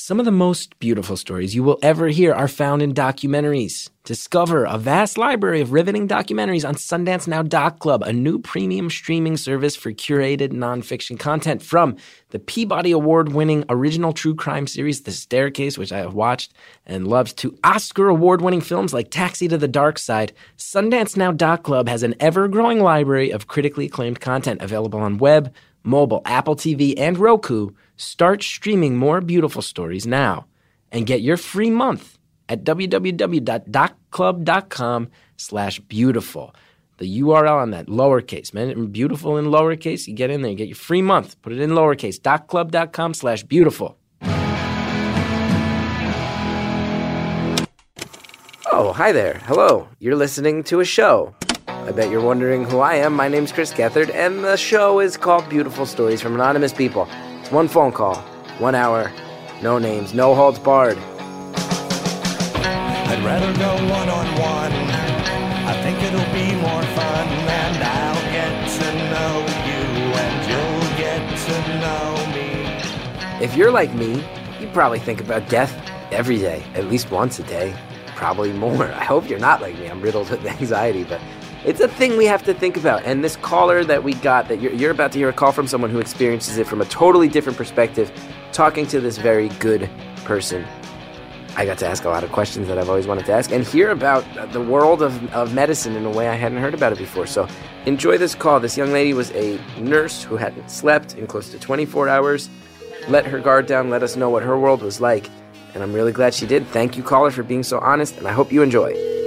[0.00, 3.90] Some of the most beautiful stories you will ever hear are found in documentaries.
[4.04, 8.90] Discover a vast library of riveting documentaries on Sundance Now Doc Club, a new premium
[8.90, 11.96] streaming service for curated nonfiction content from
[12.30, 16.52] the Peabody Award winning original true crime series, The Staircase, which I have watched
[16.86, 20.32] and loved, to Oscar award winning films like Taxi to the Dark Side.
[20.56, 25.18] Sundance Now Doc Club has an ever growing library of critically acclaimed content available on
[25.18, 25.52] web,
[25.82, 27.70] mobile, Apple TV, and Roku.
[27.98, 30.46] Start streaming more beautiful stories now
[30.92, 32.16] and get your free month
[32.48, 36.54] at www.docclub.com slash beautiful.
[36.98, 40.06] The URL on that lowercase, man, beautiful in lowercase.
[40.06, 41.42] You get in there, you get your free month.
[41.42, 43.98] Put it in lowercase, docclub.com slash beautiful.
[48.70, 49.40] Oh, hi there.
[49.44, 49.88] Hello.
[49.98, 51.34] You're listening to a show.
[51.66, 53.14] I bet you're wondering who I am.
[53.14, 57.08] My name's Chris Gethard, and the show is called Beautiful Stories from Anonymous People.
[57.48, 58.16] It's one phone call,
[58.58, 59.10] one hour,
[59.62, 60.98] no names, no holds barred.
[62.58, 64.72] I'd rather go one on one.
[65.66, 69.80] I think it'll be more fun, and I'll get to know you,
[70.12, 73.42] and you'll get to know me.
[73.42, 74.22] If you're like me,
[74.60, 75.74] you probably think about death
[76.12, 77.74] every day, at least once a day,
[78.14, 78.84] probably more.
[78.92, 79.86] I hope you're not like me.
[79.86, 81.22] I'm riddled with anxiety, but
[81.64, 83.02] it's a thing we have to think about.
[83.04, 85.66] And this caller that we got, that you're, you're about to hear a call from
[85.66, 88.12] someone who experiences it from a totally different perspective,
[88.52, 89.90] talking to this very good
[90.24, 90.64] person.
[91.56, 93.64] I got to ask a lot of questions that I've always wanted to ask and
[93.64, 96.98] hear about the world of, of medicine in a way I hadn't heard about it
[96.98, 97.26] before.
[97.26, 97.48] So
[97.84, 98.60] enjoy this call.
[98.60, 102.48] This young lady was a nurse who hadn't slept in close to 24 hours,
[103.08, 105.28] let her guard down, let us know what her world was like.
[105.74, 106.66] And I'm really glad she did.
[106.68, 109.17] Thank you, caller, for being so honest, and I hope you enjoy.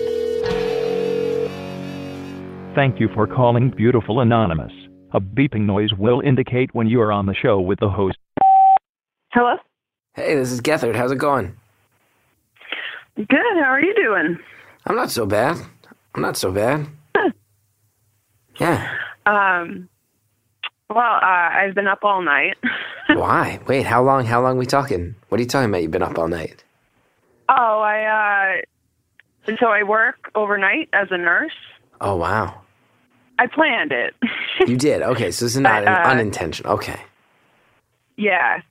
[2.75, 4.71] Thank you for calling Beautiful Anonymous.
[5.13, 8.17] A beeping noise will indicate when you are on the show with the host.
[9.33, 9.55] Hello?
[10.13, 10.95] Hey, this is Gethard.
[10.95, 11.55] How's it going?
[13.17, 13.27] Good.
[13.55, 14.37] How are you doing?
[14.85, 15.57] I'm not so bad.
[16.15, 16.87] I'm not so bad.
[18.59, 18.93] Yeah.
[19.25, 19.89] Um,
[20.89, 22.57] well, uh, I've been up all night.
[23.07, 23.59] Why?
[23.65, 24.25] Wait, how long?
[24.25, 25.15] How long we talking?
[25.29, 25.81] What are you talking about?
[25.81, 26.63] You've been up all night.
[27.49, 28.61] oh, I,
[29.47, 31.53] uh, so I work overnight as a nurse.
[32.01, 32.61] Oh wow,
[33.39, 34.13] I planned it.
[34.67, 35.01] you did.
[35.01, 36.73] Okay, so this is not But, uh, unintentional.
[36.73, 36.99] Okay.
[38.17, 38.61] yeah.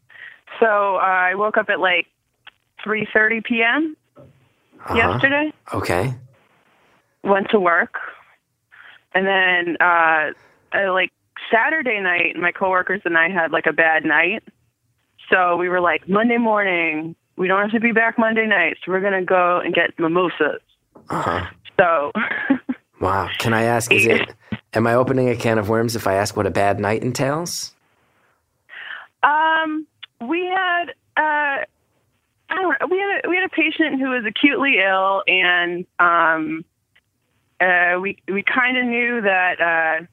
[0.58, 2.06] So uh, I woke up at like
[2.84, 3.96] 3.30 p.m.
[4.16, 4.94] Uh-huh.
[4.94, 5.52] yesterday.
[5.74, 6.14] Okay.
[7.24, 7.94] Went to work.
[9.14, 10.32] And then, uh,
[10.72, 11.10] I, like,
[11.52, 14.42] Saturday night, my coworkers and I had like a bad night.
[15.32, 18.92] So we were like, Monday morning, we don't have to be back Monday night, so
[18.92, 20.60] we're gonna go and get mimosas.
[21.08, 21.46] Uh huh.
[21.78, 22.12] So
[23.00, 23.28] Wow.
[23.38, 23.92] Can I ask?
[23.92, 24.32] Is it?
[24.72, 27.74] Am I opening a can of worms if I ask what a bad night entails?
[29.22, 29.86] um
[30.20, 30.86] we had
[31.16, 31.64] uh
[32.52, 35.86] I don't know, we had a, we had a patient who was acutely ill and
[35.98, 36.64] um
[37.60, 40.04] uh we we kind of knew that uh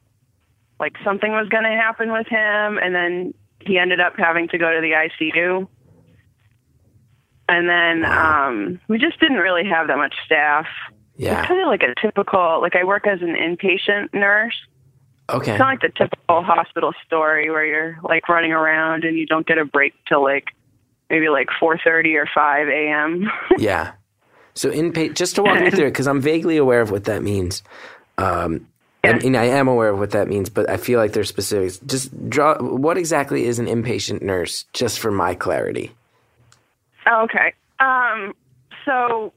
[0.80, 4.60] like something was going to happen with him and then he ended up having to
[4.60, 5.68] go to the ICU.
[7.50, 10.68] And then um we just didn't really have that much staff.
[11.18, 11.40] Yeah.
[11.40, 14.56] It's kind of like a typical like I work as an inpatient nurse.
[15.30, 15.52] Okay.
[15.52, 19.46] It's not like the typical hospital story where you're like running around and you don't
[19.46, 20.46] get a break till like
[21.10, 23.30] maybe like 4:30 or 5 a.m.
[23.58, 23.94] Yeah.
[24.54, 27.04] So in pa- just to walk me through it, because I'm vaguely aware of what
[27.06, 27.62] that means.
[28.18, 28.68] Um,
[29.04, 29.18] I Yeah.
[29.18, 31.78] mean, I am aware of what that means, but I feel like there's specifics.
[31.80, 32.58] Just draw.
[32.60, 34.66] What exactly is an inpatient nurse?
[34.74, 35.92] Just for my clarity.
[37.08, 37.54] okay.
[37.80, 38.34] Um
[38.86, 39.32] so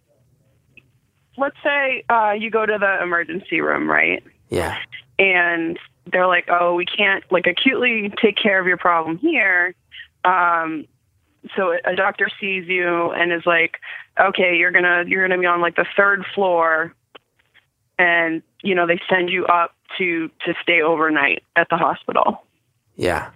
[1.41, 4.23] let's say uh you go to the emergency room, right?
[4.49, 4.77] Yeah.
[5.19, 5.79] and
[6.11, 9.75] they're like, "Oh, we can't like acutely take care of your problem here."
[10.25, 10.87] Um,
[11.57, 13.79] so a doctor sees you and is like,
[14.19, 16.95] "Okay, you're gonna you're gonna be on like the third floor,"
[17.99, 22.43] and you know they send you up to to stay overnight at the hospital.
[22.97, 23.31] Yeah.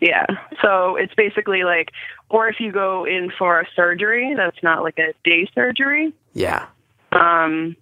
[0.00, 0.26] Yeah,
[0.60, 1.90] so it's basically like,
[2.28, 6.66] or if you go in for a surgery, that's not like a day surgery Yeah.
[7.14, 7.76] Um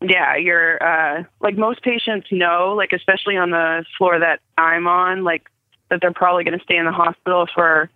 [0.00, 5.24] yeah you're uh like most patients know like especially on the floor that i'm on
[5.24, 5.42] like
[5.90, 7.90] that they're probably going to stay in the hospital for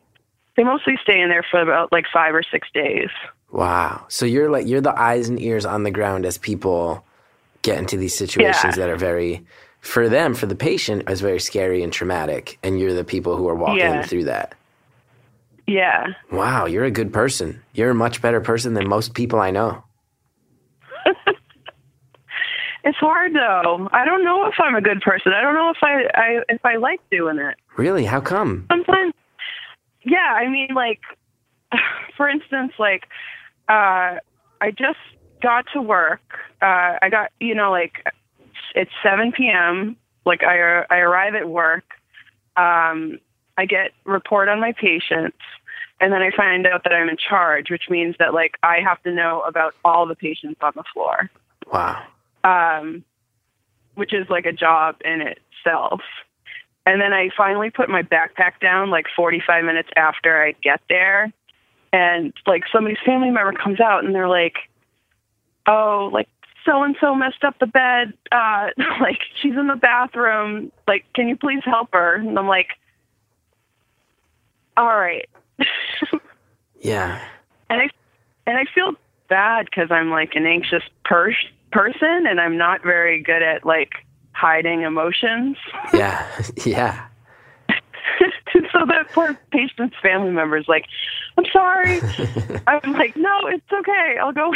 [0.57, 3.09] they mostly stay in there for about like five or six days
[3.51, 4.05] Wow.
[4.09, 7.03] So you're like you're the eyes and ears on the ground as people
[7.63, 8.83] get into these situations Yeah.
[8.83, 9.43] that are very
[9.81, 13.49] for them, for the patient, is very scary and traumatic, and you're the people who
[13.49, 14.03] are walking Yeah.
[14.03, 14.55] through that.
[15.67, 17.63] yeah Wow, you're a good person.
[17.73, 19.83] You're a much better person than most people I know.
[22.89, 25.79] It's hard though i don't know if i'm a good person i don't know if
[25.83, 28.05] i, I if i like doing it Really?
[28.05, 28.67] How come?
[28.71, 29.15] sometimes
[30.03, 31.01] yeah i mean like
[32.17, 33.05] for instance, like
[33.69, 34.17] uh,
[34.61, 34.99] I just
[35.43, 36.21] got to work.
[36.63, 38.05] Uh, I got you know like
[38.75, 39.97] it's 7 p.m.
[40.25, 41.85] Like I I arrive at work.
[42.57, 43.19] Um,
[43.57, 45.39] I get report on my patients,
[46.01, 49.03] and then I find out that I'm in charge, which means that like I have
[49.03, 51.31] to know about all the patients on the floor.
[51.73, 52.03] Wow.
[52.49, 53.05] Um,
[53.95, 56.01] which is like a job in itself.
[56.87, 61.33] And then I finally put my backpack down like 45 minutes after I get there.
[61.93, 64.55] And like somebody's family member comes out and they're like,
[65.67, 66.29] oh, like
[66.65, 68.13] so and so messed up the bed.
[68.31, 68.69] Uh,
[69.01, 70.71] like she's in the bathroom.
[70.87, 72.15] Like, can you please help her?
[72.15, 72.69] And I'm like,
[74.77, 75.29] all right.
[76.81, 77.21] Yeah.
[77.69, 77.89] and I
[78.47, 78.93] and I feel
[79.29, 81.35] bad because I'm like an anxious per-
[81.71, 83.93] person, and I'm not very good at like
[84.33, 85.57] hiding emotions.
[85.93, 86.27] Yeah.
[86.65, 87.07] Yeah.
[88.73, 90.87] so that poor patient's family member's like,
[91.37, 92.01] "I'm sorry."
[92.67, 94.17] I'm like, "No, it's okay.
[94.21, 94.53] I'll go."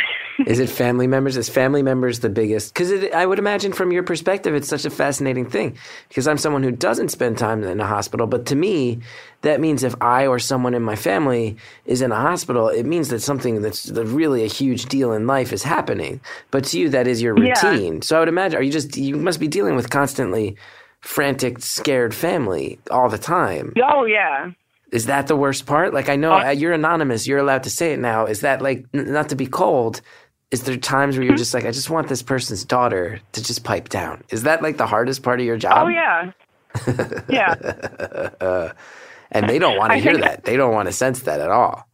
[0.47, 1.37] Is it family members?
[1.37, 2.75] Is family members the biggest?
[2.75, 5.77] Because I would imagine from your perspective, it's such a fascinating thing.
[6.09, 9.01] Because I'm someone who doesn't spend time in a hospital, but to me,
[9.43, 13.09] that means if I or someone in my family is in a hospital, it means
[13.09, 16.21] that something that's really a huge deal in life is happening.
[16.51, 17.55] But to you, that is your Yeah.
[17.61, 18.03] routine.
[18.03, 20.57] So I would imagine, are you just you must be dealing with constantly
[21.03, 23.73] frantic, scared family all the time?
[23.85, 24.51] oh yeah.
[24.93, 25.95] Is that the worst part?
[25.95, 28.27] Like I know uh, you're anonymous, you're allowed to say it now.
[28.27, 30.01] Is that like n- not to be cold?
[30.51, 33.65] Is there times where you're just like, I just want this person's daughter to just
[33.65, 34.23] pipe down?
[34.29, 35.87] Is that like the hardest part of your job?
[35.87, 36.33] Oh yeah.
[37.31, 38.73] yeah.
[39.31, 40.45] And they don't want to hear that.
[40.45, 41.89] They don't want to sense that at all.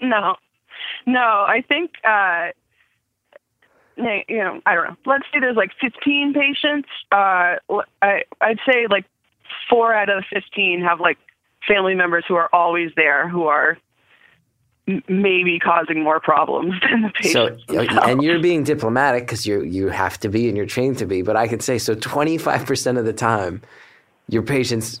[0.00, 0.36] No,
[1.06, 1.18] no.
[1.20, 2.50] I think uh,
[4.28, 4.60] you know.
[4.66, 4.96] I don't know.
[5.06, 6.88] Let's say there's like 15 patients.
[7.12, 7.56] Uh,
[8.02, 9.04] I I'd say like
[9.68, 11.18] four out of the 15 have like
[11.66, 13.76] family members who are always there, who are
[15.08, 17.66] maybe causing more problems than the So, patients.
[17.68, 18.08] themselves.
[18.10, 21.22] and you're being diplomatic because you you have to be and you're trained to be.
[21.22, 21.94] But I could say so.
[21.94, 23.62] Twenty five percent of the time,
[24.30, 25.00] your patients'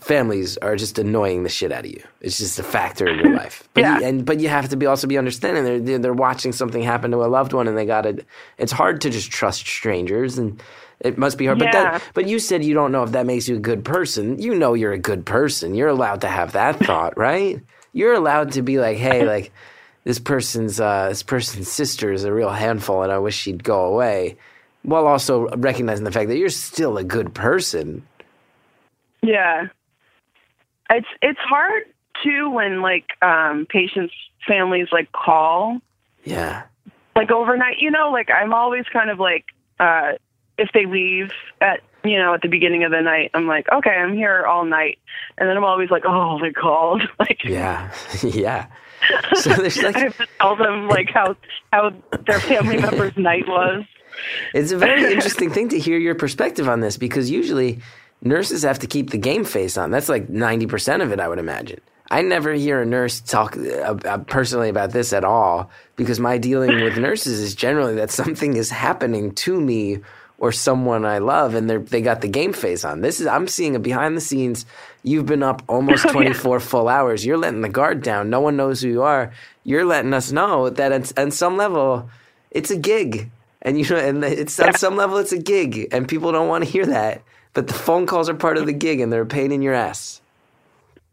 [0.00, 2.02] families are just annoying the shit out of you.
[2.20, 3.68] It's just a factor in your life.
[3.74, 3.98] But Yeah.
[3.98, 5.64] you, and but you have to be also be understanding.
[5.64, 8.24] They're they're- they're watching something happen to a loved one, and they got to.
[8.56, 10.62] It's hard to just trust strangers, and
[11.00, 11.58] it must be hard.
[11.58, 14.38] But that, but you said you don't know if that makes you a good person.
[14.40, 15.74] You know you're a good person.
[15.74, 17.60] You're allowed to have that thought, right?
[17.92, 19.50] You're allowed to be like, hey, like
[20.04, 23.86] this person's uh, this person's sister is a real handful, and I wish she'd go
[23.86, 24.36] away,
[24.82, 28.06] while also recognizing the fact that you're still a good person.
[29.22, 29.66] Yeah.
[30.90, 31.84] It's it's hard
[32.22, 34.14] too when like um patients
[34.46, 35.80] families like call
[36.24, 36.64] Yeah,
[37.14, 39.44] like overnight, you know, like I'm always kind of like
[39.78, 40.12] uh
[40.56, 41.30] if they leave
[41.60, 44.64] at you know, at the beginning of the night, I'm like, okay, I'm here all
[44.64, 44.98] night.
[45.36, 47.02] And then I'm always like, oh, they called.
[47.18, 47.92] like yeah,
[48.22, 48.66] yeah.
[49.34, 51.36] So there's I like have to tell them like how
[51.72, 51.92] how
[52.26, 53.84] their family member's night was.
[54.52, 57.80] It's a very interesting thing to hear your perspective on this because usually
[58.22, 59.90] nurses have to keep the game face on.
[59.90, 61.80] That's like 90% of it, I would imagine.
[62.10, 66.38] I never hear a nurse talk uh, uh, personally about this at all because my
[66.38, 69.98] dealing with nurses is generally that something is happening to me
[70.38, 73.02] or someone I love and they they got the game face on.
[73.02, 74.64] This is I'm seeing a behind the scenes.
[75.02, 76.32] You've been up almost Oh, yeah.
[76.32, 77.26] 24 full hours.
[77.26, 78.30] You're letting the guard down.
[78.30, 79.32] No one knows who you are.
[79.64, 82.08] You're letting us know that it's, on some level
[82.50, 83.30] it's a gig.
[83.60, 86.64] And you know, and it's on some level it's a gig, and people don't want
[86.64, 87.22] to hear that.
[87.58, 89.74] But the phone calls are part of the gig, and they're a pain in your
[89.74, 90.20] ass.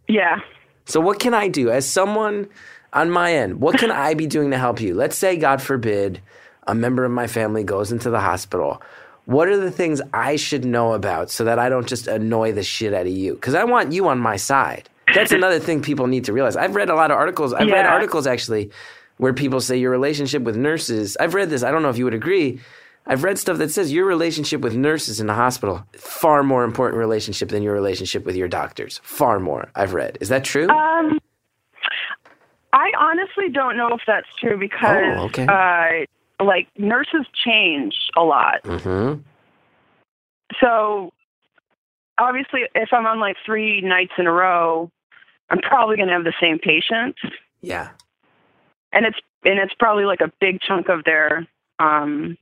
[0.07, 0.41] Yeah.
[0.85, 2.47] So what can I do as someone
[2.93, 3.61] on my end?
[3.61, 4.93] What can I be doing to help you?
[4.93, 6.21] Let's say, God forbid,
[6.67, 8.79] a member of my family goes into the hospital.
[9.25, 12.61] What are the things I should know about so that I don't just annoy the
[12.61, 13.33] shit out of you?
[13.33, 14.87] Because I want you on my side.
[15.15, 16.55] That's another thing people need to realize.
[16.55, 17.53] I've read a lot of articles.
[17.53, 18.69] I've read articles actually
[19.17, 21.17] where people say your relationship with nurses.
[21.19, 21.63] I've read this.
[21.63, 22.59] I don't know if you would agree.
[23.07, 26.99] I've read stuff that says your relationship with nurses in the hospital far more important
[26.99, 28.99] relationship than your relationship with your doctors.
[29.03, 29.69] Far more.
[29.75, 30.17] I've read.
[30.21, 30.67] Is that true?
[30.69, 31.19] Um,
[32.73, 35.45] I honestly don't know if that's true because, Oh, okay.
[35.47, 38.63] uh, like nurses change a lot.
[38.63, 39.21] mm-hmm.
[40.59, 41.11] So,
[42.17, 44.89] obviously, if I'm on like three nights in a row,
[45.49, 47.19] I'm probably going to have the same patients,
[47.61, 47.89] Yeah.
[48.91, 51.45] and it's and it's probably like a big chunk of their
[51.79, 52.37] um,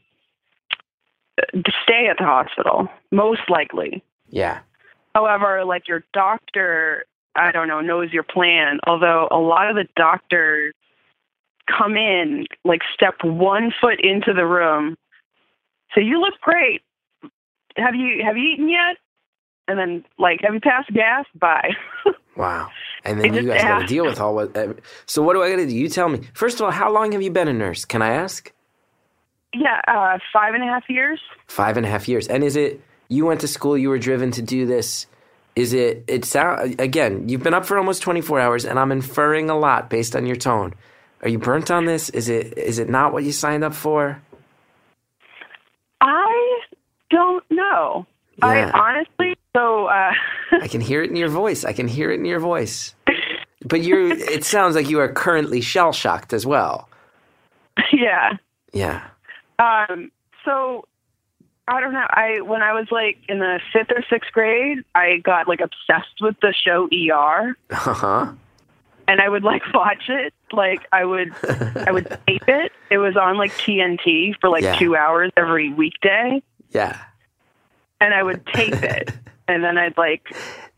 [1.84, 4.04] stay at the hospital, most likely.
[4.30, 4.60] Yeah.
[5.16, 7.06] However, like your doctor,
[7.36, 8.80] I don't know, knows your plan.
[8.88, 10.74] Although a lot of the doctors
[11.68, 14.96] come in, like step one foot into the room,
[15.96, 16.82] say, "You look great.
[17.78, 18.98] Have you have you eaten yet?"
[19.68, 21.72] And then like, "Have you passed gas?" Bye.
[22.36, 22.70] Wow.
[23.06, 24.56] And then you guys got to deal with all what.
[24.56, 24.74] Eh,
[25.06, 25.76] so what do I got to do?
[25.76, 26.22] You tell me.
[26.34, 27.86] First of all, how long have you been a nurse?
[27.86, 28.52] Can I ask?
[29.54, 31.20] Yeah, uh, five and a half years.
[31.48, 32.28] Five and a half years.
[32.28, 33.78] And is it you went to school?
[33.78, 35.06] You were driven to do this.
[35.56, 36.04] Is it?
[36.08, 37.30] It sound again.
[37.30, 40.26] You've been up for almost twenty four hours, and I'm inferring a lot based on
[40.26, 40.74] your tone.
[41.22, 42.10] Are you burnt on this?
[42.10, 42.58] Is it?
[42.58, 44.22] Is it not what you signed up for?
[46.02, 46.60] I
[47.12, 48.08] don't know.
[48.38, 48.72] Yeah.
[48.74, 50.12] I honestly, so uh,
[50.62, 51.64] I can hear it in your voice.
[51.64, 52.96] I can hear it in your voice.
[53.64, 56.90] But you it sounds like you are currently shell shocked as well.
[57.94, 58.34] yeah.
[58.74, 59.08] Yeah.
[59.64, 60.12] Um,
[60.46, 60.86] so
[61.68, 62.06] I don't know.
[62.10, 66.20] I when I was like in the fifth or sixth grade, I got like obsessed
[66.22, 68.32] with the show ER, Uh-huh.
[69.08, 70.34] and I would like watch it.
[70.52, 71.34] Like I would,
[71.88, 72.72] I would tape it.
[72.90, 74.78] It was on like TNT for like Yeah.
[74.78, 76.98] two hours every weekday, Yeah.
[78.02, 79.12] and I would tape it,
[79.48, 80.24] and then I'd like,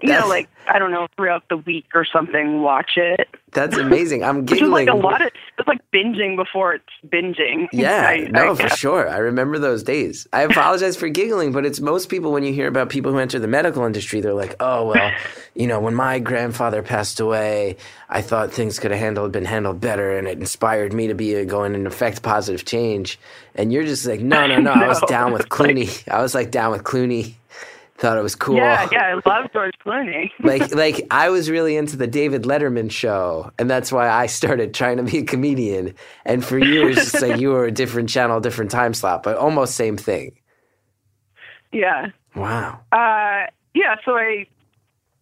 [0.02, 3.28] you That's- know, like I don't know throughout the week or something, watch it.
[3.52, 4.24] That's amazing.
[4.24, 4.72] I'm Which giggling.
[4.72, 5.30] like a lot of.
[5.58, 7.68] It's like binging before it's binging.
[7.74, 9.08] Yeah, I- no, I for sure.
[9.08, 10.28] I remember those days.
[10.34, 13.40] I apologize for giggling, but it's most people when you hear about people who enter
[13.40, 15.12] the medical industry, they're like, "Oh well,
[15.56, 17.78] you know, when my grandfather passed away,
[18.10, 21.36] I thought things could have handled been handled better, and it inspired me to be
[21.36, 23.18] a, go in and affect positive change."
[23.54, 26.06] And you're just like, "No, no, no, I was down with Clooney.
[26.12, 27.36] I was like down with Clooney.
[27.98, 30.30] Thought it was cool." Yeah, yeah, I love George Clooney.
[30.44, 34.74] like like I was really into the David Letterman show, and that's why I started
[34.74, 35.96] trying to be a comedian.
[36.26, 39.38] And for you, it's just like you were a different channel, different time slot, but
[39.38, 40.34] almost same thing.
[41.72, 42.08] yeah.
[42.36, 42.82] Wow.
[42.92, 44.46] Uh, yeah, so I,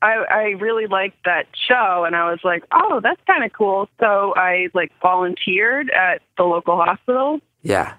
[0.01, 3.87] I, I really liked that show, and I was like, oh, that's kind of cool.
[3.99, 7.93] So I like volunteered at the local hospital, Yeah.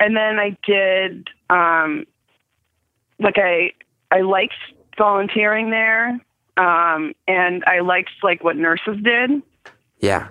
[0.00, 2.06] and then I did, um,
[3.22, 3.72] like I,
[4.10, 4.54] I liked
[4.98, 6.20] volunteering there,
[6.56, 9.42] um, and I liked like what nurses did,
[10.00, 10.28] Yeah.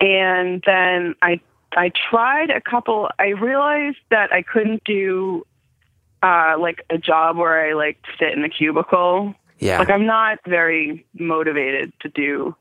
[0.00, 1.40] and then I,
[1.76, 3.08] I tried a couple.
[3.18, 5.44] I realized that I couldn't do.
[6.20, 9.78] Uh, like a job where I like sit in a cubicle Yeah.
[9.78, 12.56] Like I'm not very motivated to do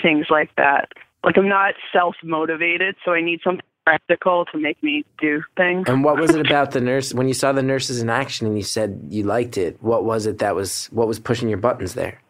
[0.00, 0.92] things like that.
[1.24, 5.86] Like I'm not self motivated, so I need something practical to make me do things.
[5.88, 8.56] and what was it about the nurse when you saw the nurses in action and
[8.56, 9.82] you said you liked it?
[9.82, 12.20] What was it that was what was pushing your buttons there?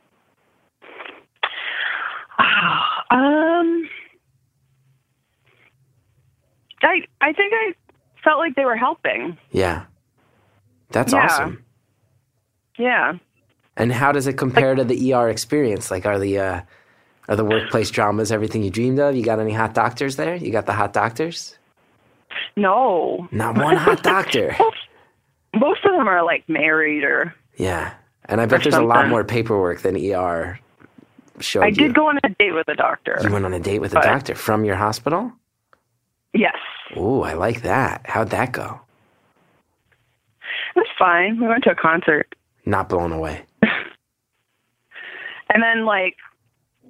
[3.10, 3.88] um,
[6.82, 7.74] I I think I
[8.22, 9.36] felt like they were helping.
[9.50, 9.84] Yeah.
[10.90, 11.24] That's Yeah.
[11.24, 11.64] awesome.
[12.78, 13.14] Yeah.
[13.76, 15.90] And how does it compare to the ER experience?
[15.90, 16.60] Like are the uh
[17.28, 19.14] are the workplace dramas everything you dreamed of?
[19.14, 20.36] You got any hot doctors there?
[20.36, 21.56] You got the hot doctors?
[22.56, 23.28] No.
[23.30, 24.56] Not one hot doctor.
[25.54, 27.34] Most of them are like married or.
[27.56, 27.94] Yeah.
[28.26, 30.58] And I bet there's a lot more paperwork than ER
[31.40, 31.74] showed I you.
[31.74, 33.18] did go on a date with a doctor.
[33.22, 35.32] you went on a date with a doctor from your hospital?
[36.34, 36.56] Yes.
[36.96, 38.02] Ooh, I like that.
[38.04, 38.80] How'd that go?
[40.76, 41.40] It was fine.
[41.40, 42.34] We went to a concert.
[42.66, 43.42] Not blown away.
[43.62, 46.16] and then like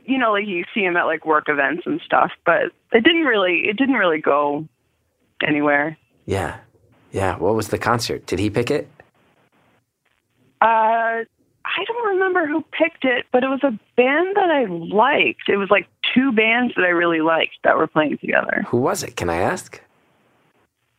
[0.09, 3.25] you know like you see him at like work events and stuff but it didn't
[3.25, 4.67] really it didn't really go
[5.47, 5.97] anywhere
[6.27, 6.59] Yeah.
[7.13, 7.37] Yeah.
[7.39, 8.27] What was the concert?
[8.27, 8.89] Did he pick it?
[10.61, 11.23] uh
[11.77, 15.57] i don't remember who picked it but it was a band that i liked it
[15.57, 19.15] was like two bands that i really liked that were playing together Who was it?
[19.15, 19.81] Can I ask?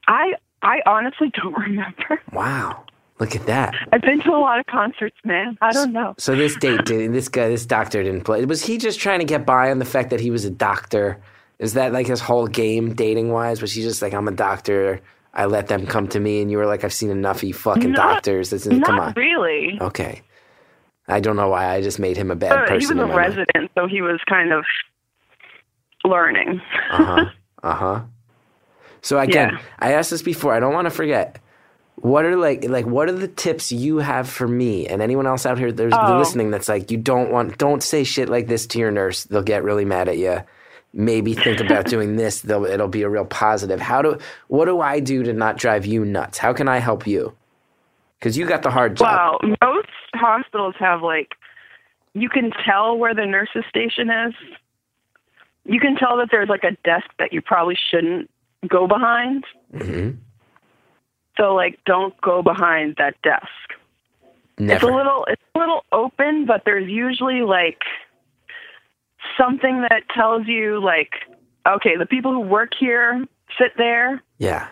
[0.08, 2.86] i i honestly don't remember Wow.
[3.20, 3.74] Look at that.
[3.92, 7.28] i've been to a lot of concerts man i don't know So this date, this
[7.28, 8.46] guy, this doctor didn't play.
[8.46, 11.20] Was he just trying to get by on the fact that he was a doctor?
[11.60, 13.62] Is that like his whole game, dating wise?
[13.62, 15.02] Was he just like, I'm a doctor.
[15.34, 17.54] I let them come to me, and you were like, I've seen enough of you
[17.54, 18.50] fucking Not- doctors.
[18.52, 19.14] This is, not come on.
[19.18, 20.22] really Okay.
[21.10, 23.00] I don't know why I just made him a bad Uh, he was person.
[23.00, 23.18] a my mind.
[23.36, 24.64] resident so he was kind of
[26.06, 26.62] learning
[26.92, 27.26] Uh huh.
[27.64, 28.02] Uh huh.
[29.02, 29.62] So again, Yeah.
[29.80, 30.54] I asked this before.
[30.54, 31.40] I don't want to forget.
[32.02, 35.46] What are like like what are the tips you have for me and anyone else
[35.46, 36.18] out here there's Oh.
[36.18, 39.26] listening that's like you don't want don't say shit like this to your nurse.
[39.26, 40.42] They'll get really mad at you.
[40.94, 42.42] Maybe think about doing this.
[42.42, 43.80] They'll, it'll be a real positive.
[43.80, 46.38] How do what do I do to not drive you nuts?
[46.38, 47.34] How can I help you?
[48.20, 49.40] Because you got the hard job.
[49.42, 51.34] Well, most hospitals have like
[52.14, 54.34] you can tell where the nurses station is.
[55.66, 58.30] You can tell that there's like a desk that you probably shouldn't
[58.68, 59.44] go behind.
[59.78, 60.12] hmm
[61.40, 63.46] So like don't go behind that desk.
[64.58, 64.74] Never.
[64.76, 67.80] It's a little it's a little open, but there's usually like
[69.38, 71.12] something that tells you like
[71.68, 73.26] okay, the people who work here
[73.60, 74.22] sit there.
[74.38, 74.68] yeah.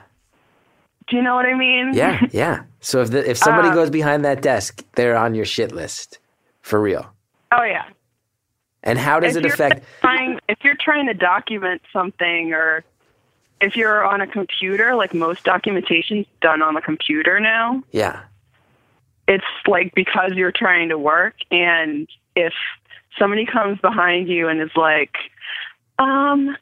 [1.09, 1.91] Do you know what I mean?
[1.93, 2.19] Yeah.
[2.33, 2.63] Yeah.
[2.81, 6.19] So if the, if somebody Um, goes behind that desk, they're on your shit list.
[6.61, 7.09] For real.
[7.53, 7.85] Oh yeah.
[8.83, 9.85] And how does if it affect?
[10.01, 12.83] trying if you're trying to document something or
[13.61, 18.21] if you're on a computer, like most documentation's done on the computer now, Yeah.
[19.27, 22.53] it's like because you're trying to work and if
[23.17, 25.15] somebody comes behind you and is like,
[25.99, 26.55] um,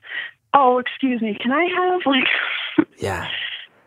[0.53, 3.27] oh, excuse me, can I have like Yeah.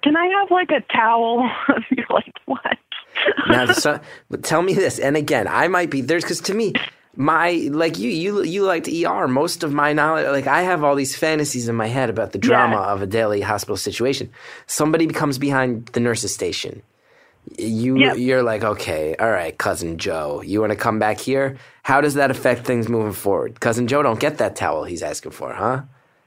[0.02, 1.50] can I have like a towel?
[1.90, 2.76] you're like, what?
[3.48, 3.98] Now, so,
[4.42, 6.72] tell me this, and again, I might be there's because to me,
[7.20, 9.26] my like you, you, you liked ER.
[9.26, 12.38] Most of my knowledge, like I have all these fantasies in my head about the
[12.38, 12.92] drama Yeah.
[12.92, 14.30] of a daily hospital situation.
[14.68, 16.80] Somebody comes behind the nurse's station.
[17.58, 18.18] You, Yep.
[18.18, 21.56] you're like, okay, all right, cousin Joe, you want to come back here?
[21.82, 23.58] How does that affect things moving forward?
[23.58, 25.82] Cousin Joe don't get that towel he's asking for, huh?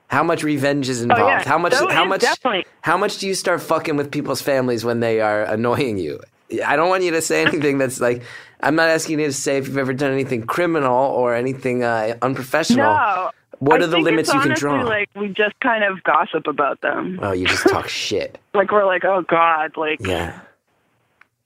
[0.07, 1.23] How much revenge is involved?
[1.23, 1.43] Oh, yeah.
[1.47, 1.71] How much?
[1.73, 2.19] Joe how much?
[2.21, 6.19] definitely- How much do you start fucking with people's families when they are annoying you?
[6.65, 8.23] I don't want you to say anything that's like.
[8.63, 12.15] I'm not asking you to say if you've ever done anything criminal or anything uh,
[12.21, 12.85] unprofessional.
[12.93, 13.31] No.
[13.59, 14.81] What I are the limits it's you can draw?
[14.83, 17.19] Like we just kind of gossip about them.
[17.21, 18.39] Oh, you just talk shit.
[18.55, 20.39] Like we're like, oh God, like Yeah.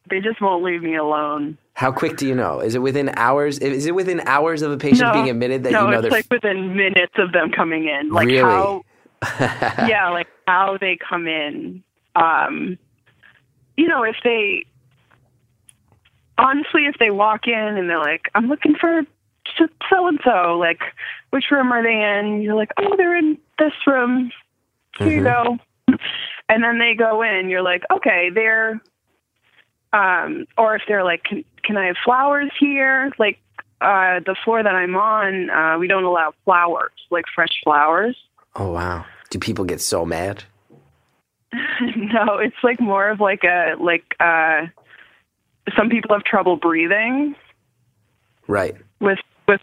[0.10, 1.58] they just won't leave me alone.
[1.74, 2.62] How quick do you know?
[2.62, 3.60] Is it within hours?
[3.60, 6.02] Is it within hours of a patient no, being admitted that no, you know it's
[6.04, 8.12] they're like within minutes of them coming in.
[8.12, 8.40] Like Really?
[8.40, 8.82] how
[9.40, 11.84] yeah, like how they come in.
[12.16, 12.78] Um
[13.76, 14.66] you know, if they
[16.38, 19.02] honestly if they walk in and they're like, I'm looking for
[19.58, 20.82] so and so, like
[21.30, 22.42] which room are they in?
[22.42, 24.32] You're like, Oh, they're in this room.
[24.98, 25.58] Here you go.
[26.48, 28.80] And then they go in, you're like, okay, they're
[29.94, 33.12] um or if they're like, Can can I have flowers here?
[33.18, 33.40] Like
[33.82, 38.16] uh the floor that I'm on, uh we don't allow flowers, like fresh flowers.
[38.56, 39.06] Oh wow.
[39.30, 40.44] Do people get so mad?
[41.82, 44.68] no, it's like more of like a like uh
[45.78, 47.36] some people have trouble breathing
[48.48, 48.76] Right.
[49.00, 49.62] with with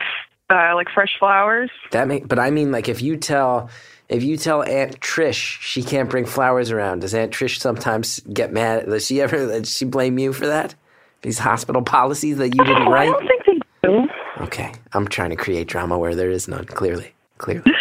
[0.50, 1.70] uh like fresh flowers.
[1.92, 3.70] That make, but I mean, like, if you tell,
[4.08, 8.52] if you tell Aunt Trish she can't bring flowers around, does Aunt Trish sometimes get
[8.52, 8.86] mad?
[8.86, 9.46] Does she ever?
[9.60, 10.74] Does she blame you for that?
[11.22, 13.10] These hospital policies that you didn't Oh, I write?
[13.12, 14.08] don't think they do.
[14.40, 16.64] Okay, I'm trying to create drama where there is none.
[16.64, 17.64] Clearly, clearly.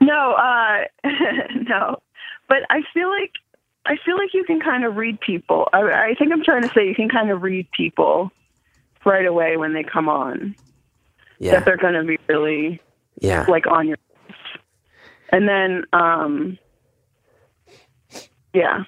[0.00, 0.84] No, uh
[1.68, 1.96] no.
[2.48, 3.32] But I feel like
[3.86, 5.68] I feel like you can kind of read people.
[5.72, 8.30] I, I think I'm trying to say you can kind of read people
[9.04, 10.56] right away when they come on.
[11.38, 12.80] Yeah, that they're going to be really
[13.20, 13.44] yeah.
[13.48, 13.98] like on your
[15.30, 16.58] and then um
[18.52, 18.84] yeah.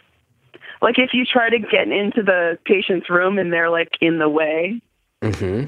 [0.80, 4.28] Like if you try to get into the patient's room and they're like in the
[4.28, 4.80] way
[5.22, 5.64] hmm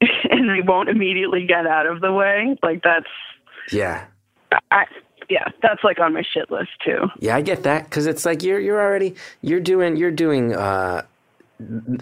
[0.30, 3.06] and they won't immediately get out of the way like that's
[3.72, 4.06] Yeah,
[4.70, 4.84] I,
[5.28, 7.36] yeah that's like on my shit list too yeah.
[7.36, 11.02] I get that because it's like you're you're already you're doing you're doing uh,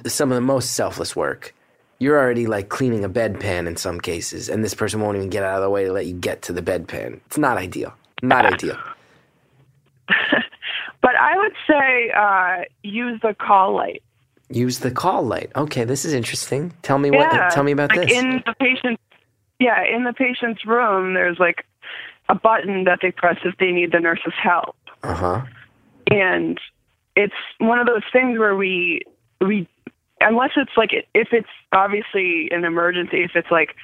[0.06, 1.54] some of the most selfless work.
[1.98, 5.44] You're already like cleaning a bedpan in some cases, and this person won't even get
[5.44, 7.20] out of the way to let you get to the bedpan.
[7.26, 7.94] It's not ideal.
[8.22, 8.78] Not ideal.
[11.00, 14.02] but i would say uh use the call light
[14.50, 15.50] Use the call light.
[15.56, 16.74] Okay, this is interesting.
[16.82, 17.52] Tell me yeah what.
[17.52, 18.18] Tell me about like this.
[18.18, 19.00] in the patient
[19.58, 21.64] yeah in the patient's room there's like
[22.28, 25.42] a button that they press if they need the nurse's help Uh huh.
[26.10, 26.58] and
[27.16, 29.02] it's one of those things where we
[29.40, 29.68] we
[30.20, 33.74] unless it's like if it's obviously an emergency if it's like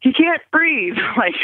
[0.00, 1.34] he can't breathe like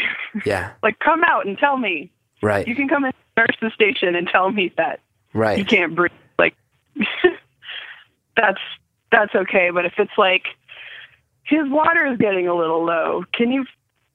[0.45, 0.73] Yeah.
[0.83, 2.11] like come out and tell me
[2.42, 2.66] Right.
[2.66, 5.01] you can come in nurse the nurse's station and tell me that
[5.35, 6.55] right he can't breathe like
[8.37, 8.61] that's
[9.11, 10.45] that's okay but if it's like
[11.45, 13.64] his water is getting a little low can you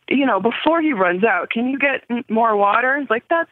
[0.10, 3.50] you know before he runs out can you get more water like that's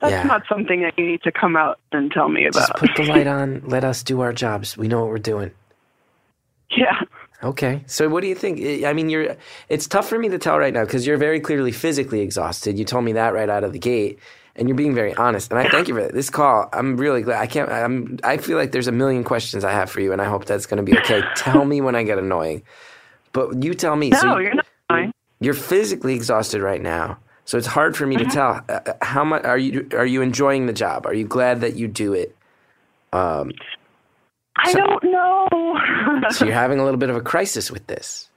[0.00, 0.22] that's Yeah.
[0.24, 2.54] not something that you need to come out and tell me about.
[2.68, 3.62] Just put the light on.
[3.66, 4.76] Let us do our jobs.
[4.76, 5.50] We know what we're doing.
[6.70, 7.00] yeah
[7.42, 7.82] Okay.
[7.86, 8.84] So what do you think?
[8.84, 9.36] I mean, you're.
[9.68, 12.76] It's tough for me to tell right now because you're very clearly physically exhausted.
[12.78, 14.18] You told me that right out of the gate,
[14.56, 15.52] and you're being very honest.
[15.52, 16.12] And I thank you for that.
[16.14, 17.40] This call, I'm really glad.
[17.40, 17.70] I can't.
[17.70, 18.18] I'm.
[18.24, 20.66] I feel like there's a million questions I have for you, and I hope that's
[20.66, 21.22] going to be okay.
[21.36, 22.64] tell me when I get annoying,
[23.32, 24.10] but you tell me.
[24.10, 28.16] no so you're not fine you're physically exhausted right now, so it's hard for me
[28.16, 28.62] to tell.
[28.68, 29.88] Uh, uh, how much are you?
[29.92, 31.06] Are you enjoying the job?
[31.06, 32.34] Are you glad that you do it?
[33.12, 33.52] Um,
[34.56, 35.48] i So- don't know
[36.30, 38.28] so you're having a little bit of a crisis with this.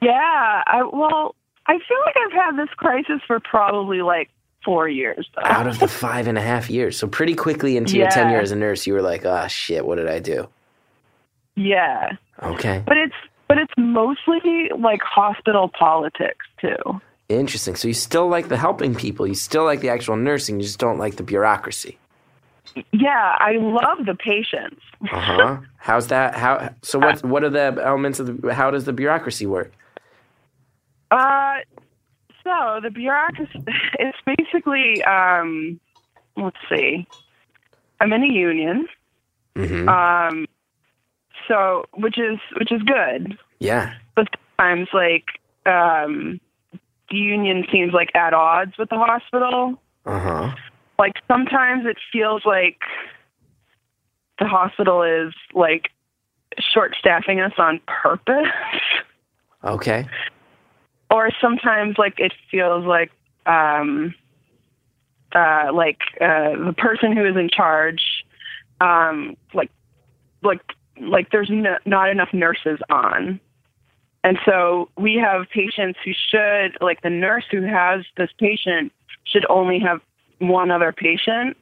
[0.00, 1.34] yeah i well
[1.66, 4.30] i feel like i've had this crisis for probably like
[4.64, 5.42] four years though.
[5.44, 6.96] out of the five and a half years.
[6.96, 9.96] So pretty quickly into your tenure as a nurse, you were like, "Ah, shit, what
[9.96, 10.48] did I do?"
[11.56, 12.12] yeah
[12.42, 13.14] Okay, but it's
[13.64, 17.74] it's mostly like hospital politics too interesting.
[17.74, 20.78] So you still like the helping people, you still like the actual nursing, you just
[20.78, 21.98] don't like the bureaucracy.
[22.92, 24.80] Yeah, I love the patients.
[25.02, 25.56] Uh huh.
[25.76, 26.34] How's that?
[26.34, 26.74] How?
[26.82, 27.24] So what?
[27.24, 28.54] What are the elements of the?
[28.54, 29.72] How does the bureaucracy work?
[31.10, 31.58] Uh,
[32.42, 33.62] so the bureaucracy,
[33.98, 35.78] it's basically, um,
[36.36, 37.06] let's see,
[38.00, 38.88] I'm in a union.
[39.56, 40.46] hmm Um,
[41.46, 43.94] so which is which is good, yeah.
[44.14, 45.24] but sometimes like
[45.66, 46.40] um,
[47.10, 49.80] the union seems like at odds with the hospital.
[50.06, 50.54] Uh huh.
[50.98, 52.78] Like sometimes it feels like
[54.38, 55.90] the hospital is like
[56.58, 58.46] short staffing us on purpose.
[59.64, 60.06] Okay.
[61.10, 63.10] or sometimes like it feels like
[63.46, 64.14] um
[65.34, 68.24] uh like uh the person who is in charge
[68.80, 69.70] um like
[70.42, 70.60] like
[71.00, 73.40] like there's no, not enough nurses on
[74.24, 78.90] and so we have patients who should like the nurse who has this patient
[79.24, 80.00] should only have
[80.38, 81.58] one other patient.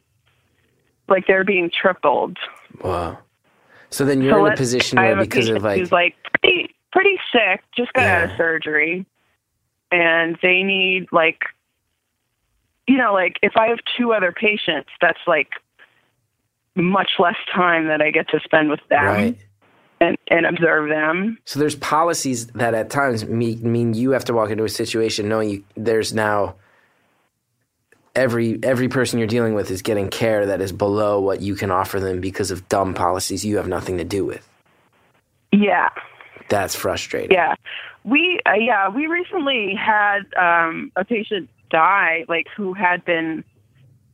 [1.09, 2.39] Like they're being tripled.
[2.83, 3.19] Wow.
[3.91, 7.19] So then you're so in a position where because of like who's like pretty pretty
[7.33, 9.07] sick, just got out of surgery,
[9.91, 11.41] and they need like,
[12.87, 15.49] you know, like if I have two other patients, that's like
[16.77, 19.05] much less time that I get to spend with them.
[19.05, 19.39] Right.
[20.03, 21.39] And and observe them.
[21.45, 25.29] So there's policies that at times mean, mean you have to walk into a situation
[25.29, 26.57] knowing you, there's now
[28.15, 31.71] every every person you're dealing with is getting care that is below what you can
[31.71, 34.49] offer them because of dumb policies you have nothing to do with.
[35.53, 35.91] Yeah,
[36.49, 37.31] That's frustrating.
[37.31, 37.55] yeah.
[38.05, 43.45] We uh, yeah we recently had um, a patient die like who had been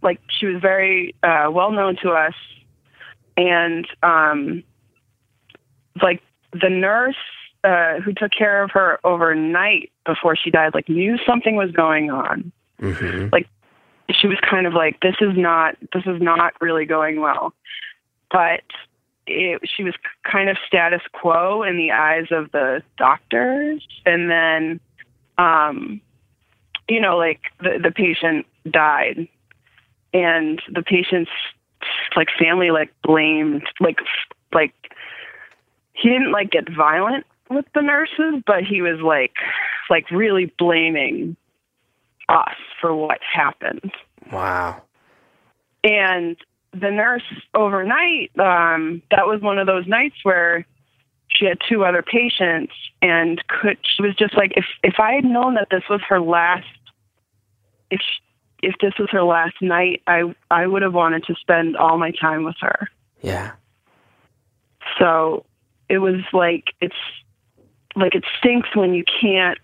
[0.02, 2.34] like she was very uh, well known to us
[3.36, 4.62] and um,
[6.02, 7.16] like the nurse
[7.64, 12.10] uh, who took care of her overnight before she died like knew something was going
[12.10, 12.52] on.
[12.80, 13.28] Hmm
[14.10, 17.52] she was kind of like this is not this is not really going well.
[18.30, 18.62] But
[19.26, 19.94] it, she was
[20.30, 23.86] kind of status quo in the eyes of the doctors.
[24.06, 24.80] And then
[25.36, 26.00] um
[26.88, 29.28] you know like the the patient died.
[30.14, 31.30] And the patient's
[32.16, 33.98] like family like blamed like
[34.52, 34.72] like
[36.00, 39.34] he didn't like get violent with the nurses but he was like
[39.90, 41.36] like really blaming
[42.28, 43.92] us for what happened
[44.32, 44.82] Wow.
[45.82, 46.36] and
[46.72, 47.22] the nurse
[47.54, 50.66] overnight um that was one of those nights where
[51.28, 55.24] she had two other patients and could she was just like if if i had
[55.24, 56.66] known that this was her last
[57.90, 58.20] if sh
[58.60, 62.10] if this was her last night i i would have wanted to spend all my
[62.10, 62.88] time with her
[63.22, 63.52] Yeah.
[64.98, 65.44] so
[65.88, 66.94] it was like it's
[67.96, 69.58] like it stinks when you can't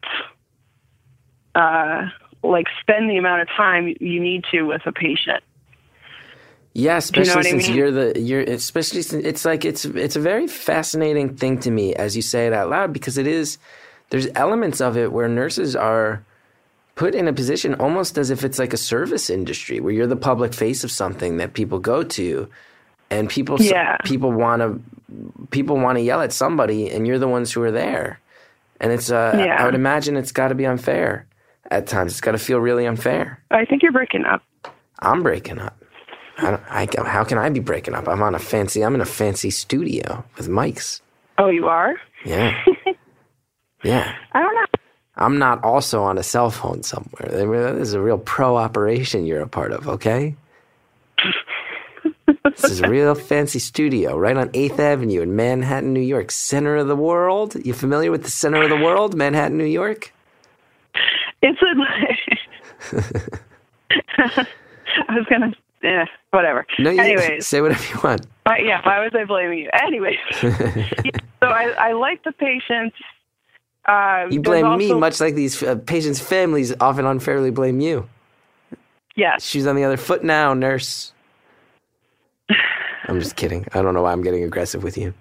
[1.55, 2.09] uh
[2.43, 5.43] like spend the amount of time you need to with a patient
[6.75, 7.77] Yeah, you especially know what I since mean?
[7.77, 11.95] you're the you're especially since it's like it's it's a very fascinating thing to me
[11.95, 13.59] as you say it out loud because it is
[14.11, 16.25] there's elements of it where nurses are
[16.97, 20.17] put in a position almost as if it's like a service industry where you're the
[20.17, 22.49] public face of something that people go to
[23.11, 23.97] and people Yeah.
[24.05, 24.81] people want to
[25.51, 28.19] people want to yell at somebody and you're the ones who are there.
[28.81, 29.63] And it's uh Yeah.
[29.63, 31.27] I would imagine it's got to be unfair
[31.71, 32.13] at times.
[32.13, 33.39] It's got to feel really unfair.
[33.51, 34.43] i think you're breaking up
[35.01, 35.77] I'm breaking up.
[36.39, 38.09] I I, how can I be breaking up?
[38.09, 38.83] I'm on a fancy.
[38.85, 41.01] I'm in a fancy studio with mics.
[41.39, 42.53] oh you are Yeah,
[43.85, 44.15] yeah.
[44.33, 44.65] i don't know
[45.17, 47.29] I'm not also on a cell phone somewhere.
[47.31, 49.87] This is a real pro operation you're a part of.
[49.87, 50.35] Okay.
[52.27, 56.77] this is a real fancy studio right on 8th Avenue in Manhattan, New York, center
[56.77, 57.55] of the world.
[57.65, 60.13] You familiar with the center of the world, Manhattan, New York?
[61.43, 62.97] It's a.
[64.19, 65.53] I was gonna.
[65.83, 66.67] Yeah, whatever.
[66.79, 68.27] No, you Anyways, say whatever you want.
[68.47, 68.81] uh, yeah.
[68.85, 69.71] Why was I blaming you?
[69.83, 71.11] Anyways, Yeah,
[71.43, 72.97] so I I like the patients.
[73.87, 78.09] Uh, You blame me, much like these uh, patients' families often unfairly blame you.
[79.15, 79.45] Yes.
[79.45, 81.13] She's on the other foot now, nurse.
[83.07, 83.67] I'm just kidding.
[83.75, 85.15] I don't know why I'm getting aggressive with you.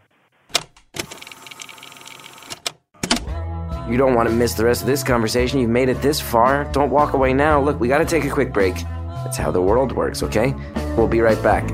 [3.90, 5.60] You don't want to miss the rest of this conversation.
[5.60, 6.64] You've made it this far.
[6.72, 7.62] Don't walk away now.
[7.62, 8.76] Look, we got to take a quick break.
[9.24, 10.54] That's how the world works, okay?
[10.96, 11.70] We'll be right back.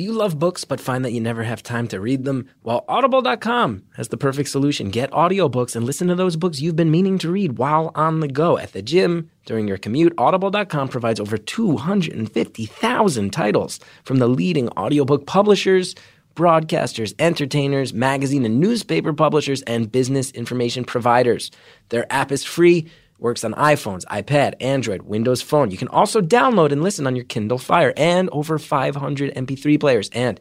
[0.00, 2.48] Do you love books but find that you never have time to read them?
[2.62, 4.88] Well, Audible.com has the perfect solution.
[4.88, 8.28] Get audiobooks and listen to those books you've been meaning to read while on the
[8.28, 10.14] go, at the gym, during your commute.
[10.16, 15.94] Audible.com provides over 250,000 titles from the leading audiobook publishers,
[16.34, 21.50] broadcasters, entertainers, magazine and newspaper publishers, and business information providers.
[21.90, 25.70] Their app is free works on iPhones, iPad, Android, Windows Phone.
[25.70, 30.10] You can also download and listen on your Kindle Fire and over 500 MP3 players.
[30.12, 30.40] And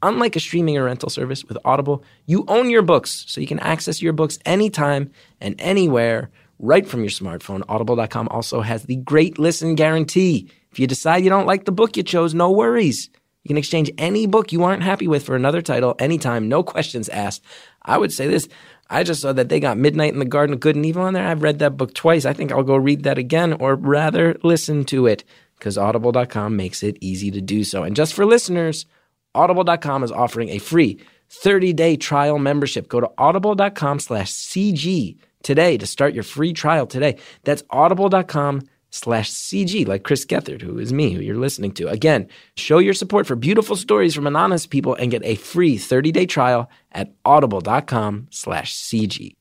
[0.00, 3.58] Unlike a streaming or rental service with Audible, you own your books, so you can
[3.58, 5.10] access your books anytime
[5.40, 7.64] and anywhere right from your smartphone.
[7.68, 10.50] Audible.com also has the great listen guarantee.
[10.70, 13.10] If you decide you don't like the book you chose, no worries.
[13.42, 17.08] You can exchange any book you aren't happy with for another title anytime, no questions
[17.08, 17.42] asked.
[17.82, 18.48] I would say this
[18.90, 21.14] I just saw that they got Midnight in the Garden of Good and Evil on
[21.14, 21.26] there.
[21.26, 22.24] I've read that book twice.
[22.24, 25.24] I think I'll go read that again, or rather listen to it,
[25.58, 27.82] because audible.com makes it easy to do so.
[27.82, 28.86] And just for listeners,
[29.34, 32.88] audible.com is offering a free 30-day trial membership.
[32.88, 37.18] Go to audible.com slash CG today to start your free trial today.
[37.44, 38.62] That's audible.com
[38.98, 41.88] slash CG, like Chris Gethard, who is me, who you're listening to.
[41.88, 46.26] Again, show your support for beautiful stories from anonymous people and get a free 30-day
[46.26, 49.34] trial at audible.com slash CG.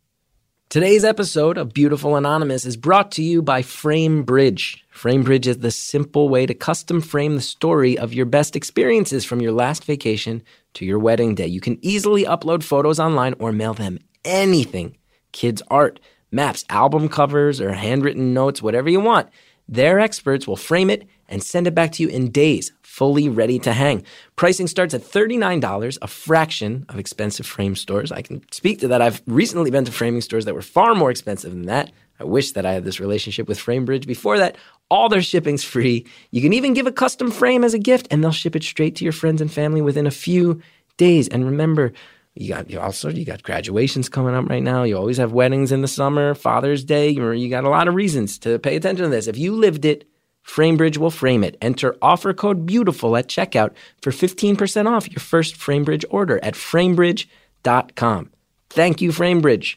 [0.70, 4.80] Today's episode of Beautiful Anonymous is brought to you by FrameBridge.
[4.94, 9.40] FrameBridge is the simple way to custom frame the story of your best experiences from
[9.40, 10.44] your last vacation
[10.74, 11.48] to your wedding day.
[11.48, 14.98] You can easily upload photos online or mail them anything
[15.32, 19.30] kids' art, maps, album covers, or handwritten notes, whatever you want.
[19.70, 23.60] Their experts will frame it and send it back to you in days, fully ready
[23.60, 24.04] to hang.
[24.36, 28.12] Pricing starts at $39, a fraction of expensive frame stores.
[28.12, 29.02] I can speak to that.
[29.02, 31.92] I've recently been to framing stores that were far more expensive than that.
[32.20, 34.08] I wish that I had this relationship with FrameBridge.
[34.08, 34.58] Before that,
[34.90, 36.06] all their shipping's free.
[36.32, 38.96] You can even give a custom frame as a gift, and they'll ship it straight
[38.96, 40.62] to your friends and family within a few
[40.96, 41.28] days.
[41.28, 41.94] And remember,
[42.40, 44.84] you got you also you got graduations coming up right now.
[44.84, 47.10] You always have weddings in the summer, Father's Day.
[47.10, 49.28] You, you got a lot of reasons to pay attention to this.
[49.28, 50.08] If you lived it,
[50.46, 51.58] FrameBridge will frame it.
[51.62, 58.32] Enter offer code beautiful at checkout for 15% off your first FrameBridge order at framebridge.com.
[58.70, 59.76] Thank you, FrameBridge.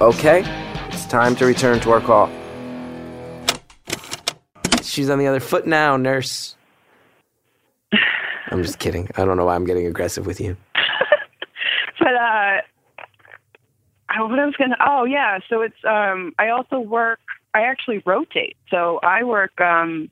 [0.00, 0.42] Okay,
[0.88, 2.30] it's time to return to our call.
[4.82, 6.56] She's on the other foot now, nurse.
[8.50, 9.08] I'm just kidding.
[9.16, 10.56] I don't know why I'm getting aggressive with you.
[11.98, 12.60] but uh,
[14.08, 14.76] I- what I was gonna.
[14.84, 15.38] Oh yeah.
[15.48, 15.82] So it's.
[15.84, 17.20] Um, I also work.
[17.54, 18.56] I actually rotate.
[18.70, 19.60] So I work.
[19.60, 20.10] Um,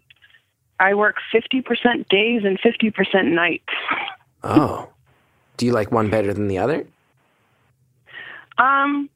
[0.80, 3.68] I work fifty percent days and fifty percent nights.
[4.42, 4.88] Oh.
[5.58, 6.86] Do you like one better than the other?
[8.58, 9.08] Um,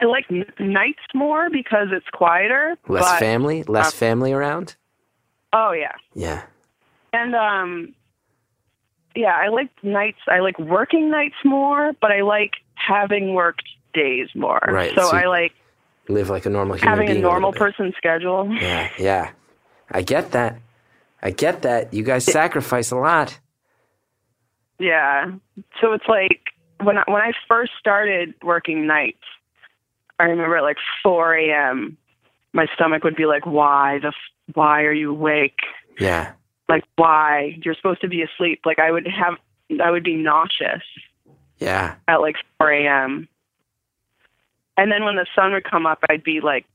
[0.00, 2.76] I like n- nights more because it's quieter.
[2.88, 3.62] Less but, family?
[3.64, 4.74] Less uh, family around?
[5.52, 5.92] Oh yeah.
[6.14, 6.42] Yeah.
[7.12, 7.94] And um
[9.14, 14.28] yeah, I like nights I like working nights more, but I like having worked days
[14.34, 14.60] more.
[14.66, 15.52] Right, So, so I like
[16.08, 17.58] Live like a normal human having a normal bit.
[17.60, 18.48] person schedule.
[18.60, 19.30] Yeah, yeah.
[19.90, 20.58] I get that.
[21.22, 21.94] I get that.
[21.94, 23.38] You guys sacrifice a lot.
[24.78, 25.30] Yeah.
[25.80, 26.40] So it's like
[26.82, 29.22] when I, when I first started working nights,
[30.18, 31.96] I remember at like 4 a.m.
[32.52, 34.08] My stomach would be like, "Why the?
[34.08, 35.60] f- Why are you awake?
[36.00, 36.32] Yeah.
[36.74, 37.58] Like, why?
[37.62, 39.34] You're supposed to be asleep." Like I would have,
[39.82, 40.82] I would be nauseous.
[41.58, 41.94] Yeah.
[42.08, 43.28] at like 4 a.m.
[44.76, 46.66] And then when the sun would come up, I'd be like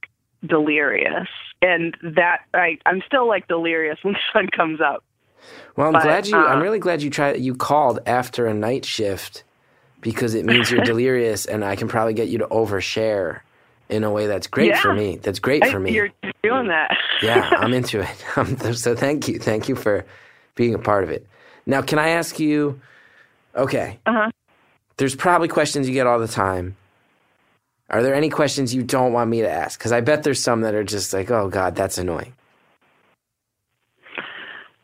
[0.45, 1.27] delirious.
[1.61, 5.03] And that I I'm still like delirious when the sun comes up.
[5.75, 6.37] Well, I'm But, glad you.
[6.37, 7.39] I'm uh, really glad you tried.
[7.39, 9.43] You called after a night shift
[10.01, 13.41] because it means you're delirious, and I can probably get you to overshare
[13.89, 15.17] in a way that's great for me.
[15.17, 15.93] That's great I- for me.
[15.93, 16.09] You're
[16.43, 16.97] doing that.
[17.21, 18.25] yeah, I'm into it.
[18.37, 20.05] Um, so thank you, thank you for
[20.55, 21.25] being a part of it.
[21.65, 22.79] Now, can I ask you?
[23.55, 24.29] Okay, uh-huh.
[24.97, 26.75] there's probably questions you get all the time.
[27.89, 29.79] Are there any questions you don't want me to ask?
[29.79, 32.33] Because I bet there's some that are just like, oh God, that's annoying.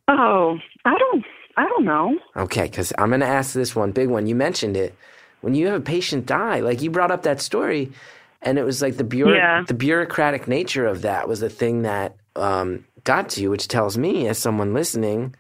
[0.08, 2.18] Oh, I don't I don't know.
[2.36, 4.26] Okay, because I'm going to ask this one big one.
[4.28, 4.96] You mentioned it.
[5.42, 7.92] When you have a patient die, like you brought up that story,
[8.44, 9.64] and it was like the bureau- Yeah.
[9.68, 13.98] the bureaucratic nature of that was the thing that um, got to you, which tells
[13.98, 15.36] me, as someone listening,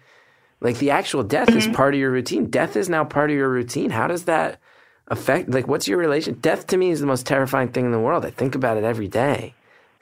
[0.61, 2.45] like the actual death is part of your routine.
[2.49, 3.89] Death is now part of your routine.
[3.89, 4.59] How does that
[5.07, 5.49] affect?
[5.49, 6.35] Like, what's your relation?
[6.35, 8.25] Death to me is the most terrifying thing in the world.
[8.25, 9.53] I think about it every day.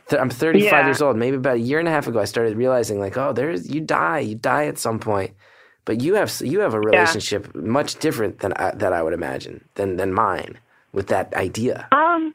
[0.10, 0.86] Th- I'm 35 Yeah.
[0.86, 1.16] years old.
[1.18, 3.82] Maybe about a year and a half ago, I started realizing, like, oh, there's you
[3.82, 5.32] die, you die at some point.
[5.86, 9.64] But you have you have a relationship much different than I, that I would imagine
[9.76, 10.60] than than mine
[10.94, 11.88] with that idea.
[11.92, 12.34] Um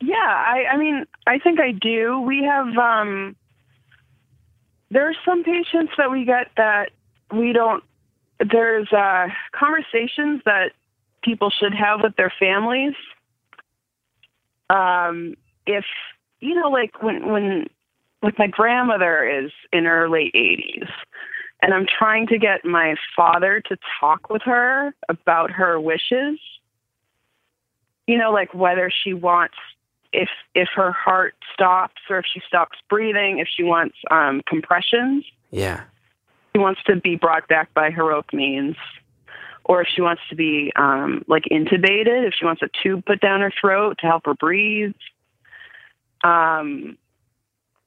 [0.00, 2.20] yeah, I I mean, I think I do.
[2.20, 3.36] We have um
[4.90, 6.90] there's some patients that we get that
[7.32, 7.82] we don't
[8.38, 10.72] there's uh conversations that
[11.22, 12.94] people should have with their families.
[14.70, 15.34] Um
[15.66, 15.84] if
[16.40, 17.66] you know like when when
[18.22, 20.88] like my grandmother is in her late 80s
[21.62, 26.38] and I'm trying to get my father to talk with her about her wishes
[28.06, 29.56] you know, like whether she wants
[30.12, 35.24] if if her heart stops or if she stops breathing, if she wants um, compressions.
[35.50, 35.84] Yeah,
[36.54, 38.76] she wants to be brought back by heroic means,
[39.64, 43.20] or if she wants to be um, like intubated, if she wants a tube put
[43.20, 44.94] down her throat to help her breathe.
[46.24, 46.96] Um,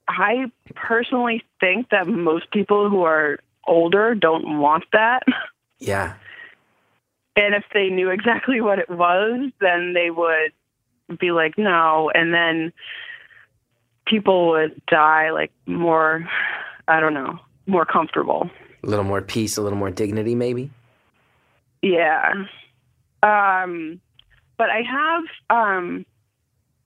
[0.08, 5.24] I personally think that most people who are older don't want that.
[5.80, 6.16] Yeah.
[7.36, 10.52] And if they knew exactly what it was, then they would
[11.18, 12.12] be like, no.
[12.14, 12.74] And then
[14.06, 16.28] people would die like more,
[16.88, 18.50] I don't know, more comfortable.
[18.84, 20.72] A little more peace, a little more dignity, maybe.
[21.82, 22.34] Yeah.
[23.24, 24.00] Um,
[24.58, 26.06] but I have, um,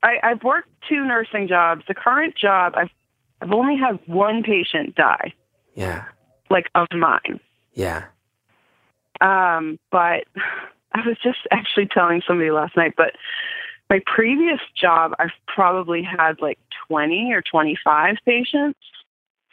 [0.01, 1.83] I, I've worked two nursing jobs.
[1.87, 2.89] The current job, I've,
[3.41, 5.33] I've only had one patient die,
[5.75, 6.05] Yeah.
[6.49, 7.39] like of mine.
[7.73, 8.05] Yeah.
[9.21, 10.25] Um, but
[10.93, 13.13] I was just actually telling somebody last night, but
[13.89, 18.79] my previous job, I've probably had like 20 or 25 patients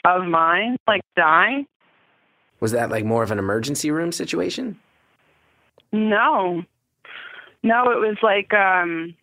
[0.04, 1.66] of mine like die.
[2.60, 4.78] Was that like more of an emergency room situation?
[5.92, 6.62] No,
[7.62, 9.14] no, it was like, um,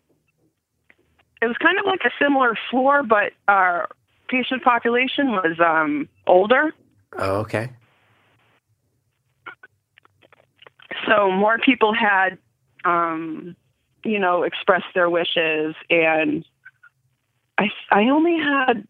[1.40, 3.88] it was kind of like a similar floor, but our
[4.28, 6.72] patient population was, um, older.
[7.16, 7.70] Oh, okay.
[11.08, 12.38] so more people had
[12.84, 13.56] um
[14.04, 16.44] you know express their wishes and
[17.58, 18.86] i i only had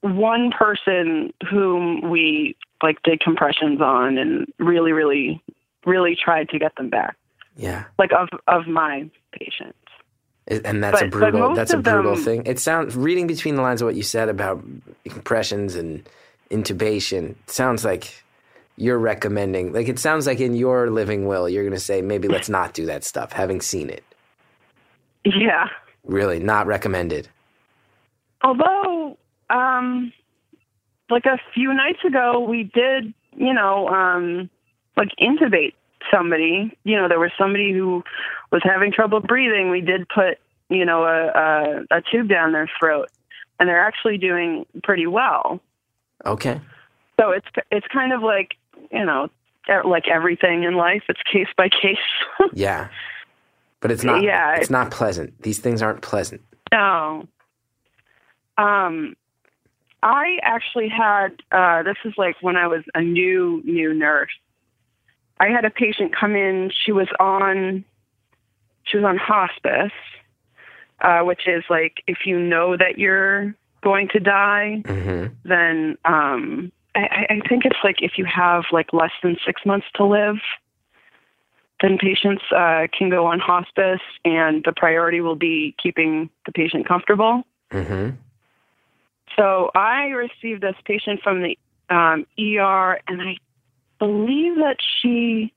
[0.00, 5.42] one person whom we like did compressions on and really really
[5.86, 7.16] really tried to get them back
[7.56, 7.84] Yeah.
[7.98, 9.78] like of of my patients
[10.48, 12.42] And that's a But- but brutal that's a brutal them- thing.
[12.46, 14.62] It sounds reading between the lines of what you said about
[15.08, 16.02] compressions and
[16.50, 18.24] intubation sounds like
[18.76, 22.26] you're recommending like it sounds like in your living will you're going to say maybe
[22.26, 24.02] let's not do that stuff having seen it.
[25.24, 25.68] Yeah
[26.04, 27.28] Really not recommended.
[28.42, 29.16] although
[29.50, 30.12] um
[31.10, 34.48] like a few nights ago we did you know um
[34.96, 35.74] like intubate
[36.10, 38.02] somebody you know there was somebody who
[38.50, 42.68] was having trouble breathing we did put you know a a, a tube down their
[42.78, 43.08] throat
[43.60, 45.60] and they're actually doing pretty well
[46.26, 46.60] Okay.
[47.18, 48.54] so it's it's kind of like
[48.90, 49.28] you know
[49.84, 51.98] like everything in life it's case by case
[52.52, 52.88] Yeah.
[53.82, 55.42] But it's not Yeah, it's not pleasant.
[55.42, 56.40] These things aren't pleasant.
[56.72, 57.26] No.
[58.56, 59.14] Um,
[60.02, 64.30] I actually had, uh, this is like when I was a new, new nurse.
[65.40, 66.70] I had a patient come in.
[66.72, 67.84] She was on,
[68.84, 69.92] she was on hospice,
[71.00, 75.34] uh, which is like if you know that you're going to die, Mhm.
[75.44, 79.86] then um, I, I think it's like if you have like less than six months
[79.96, 80.36] to live,
[81.82, 86.86] then patients uh, can go on hospice, and the priority will be keeping the patient
[86.86, 87.44] comfortable.
[87.70, 88.16] Mhm.
[89.36, 91.58] So I received this patient from the
[91.90, 93.36] um, ER, and I
[93.98, 95.52] believe that she,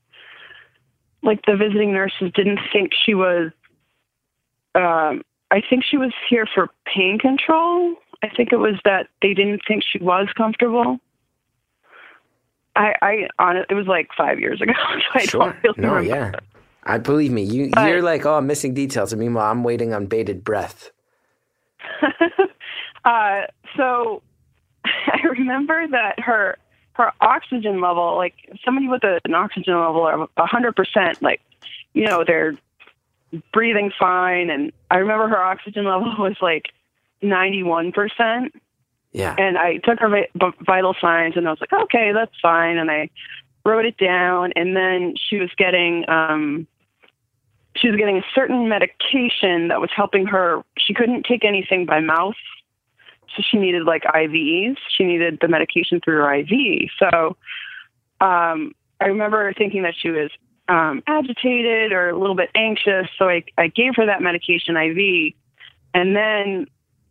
[1.22, 3.52] like the visiting nurses, didn't think she was.
[4.74, 7.96] Um, I think she was here for pain control.
[8.24, 11.00] I think it was that they didn't think she was comfortable.
[12.76, 13.28] I, I
[13.70, 14.74] it was like five years ago,
[15.14, 15.40] so I Sure.
[15.42, 16.32] don't really No, remember.
[16.34, 16.40] yeah.
[16.84, 17.44] I believe me.
[17.44, 20.92] You But- you're like, "Oh, I'm missing details." And meanwhile, I'm waiting on bated breath.
[23.06, 23.42] uh,
[23.76, 24.22] so
[24.86, 26.58] I remember that her
[26.94, 28.34] her oxygen level, like
[28.64, 31.42] somebody with a, an oxygen level of a hundred percent, like
[31.94, 32.56] you know they're
[33.52, 36.68] breathing fine, and I remember her oxygen level was like
[37.22, 38.54] ninety one percent,
[39.16, 39.36] Yeah.
[39.38, 40.28] and I took her
[40.66, 43.10] vital signs, and I was like, okay, that's fine, and I
[43.64, 46.68] wrote it down, and then she was getting um
[47.78, 50.64] she was getting a certain medication that was helping her.
[50.78, 52.36] She couldn't take anything by mouth,
[53.36, 54.78] so she needed like IVs.
[54.96, 56.90] She needed the medication through her IV.
[57.00, 57.38] So
[58.22, 60.30] um, I remember thinking that she was
[60.70, 63.08] um, agitated or a little bit anxious.
[63.18, 65.34] So I, I gave her that medication IV,
[65.94, 66.68] and then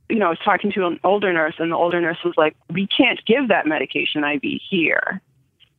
[0.09, 2.57] you know I was talking to an older nurse, and the older nurse was like,
[2.71, 5.21] "We can't give that medication IV here."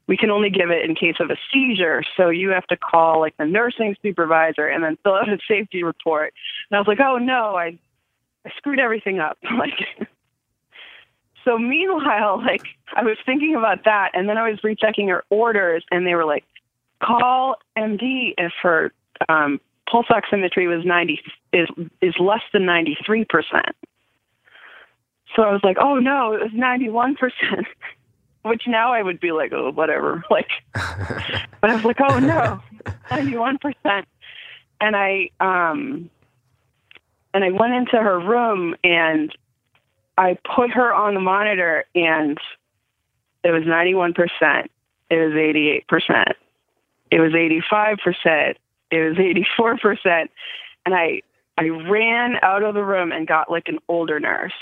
[0.07, 2.03] we can only give it in case of a seizure.
[2.15, 5.84] So you have to call like the nursing supervisor and then fill out a safety
[5.84, 6.34] report.
[6.69, 7.78] And I was like, oh no, I,
[8.45, 9.38] I screwed everything up.
[9.57, 10.07] like,
[11.43, 12.63] so meanwhile, like
[12.95, 16.26] I was thinking about that, and then I was rechecking her orders, and they were
[16.26, 16.43] like,
[17.03, 18.91] call MD if her
[19.30, 19.59] um,
[19.89, 21.19] pulse oximetry was ninety
[21.53, 21.67] is
[22.01, 23.76] is less than ninety three percent.
[25.36, 27.67] So I was like, oh no, it was ninety one percent
[28.43, 30.23] which now I would be like, oh, whatever.
[30.29, 30.49] Like,
[31.61, 32.61] but I was like, oh no,
[33.11, 34.07] ninety-one percent.
[34.79, 36.09] And I, um,
[37.33, 39.36] and I went into her room and
[40.17, 42.38] I put her on the monitor, and
[43.43, 44.69] it was ninety-one percent.
[45.09, 46.33] it was 88%.
[47.11, 48.55] It was 85%.
[48.91, 49.17] It was
[49.97, 50.29] 84%.
[50.86, 51.21] And I
[51.57, 54.53] I ran out of the room and got like an older nurse.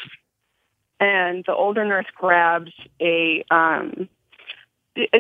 [1.04, 4.08] And the older nurse grabs a um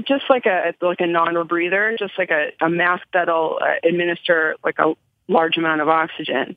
[0.07, 4.79] just like a like a non-rebreather, just like a, a mask that'll uh, administer like
[4.79, 4.93] a
[5.27, 6.55] large amount of oxygen.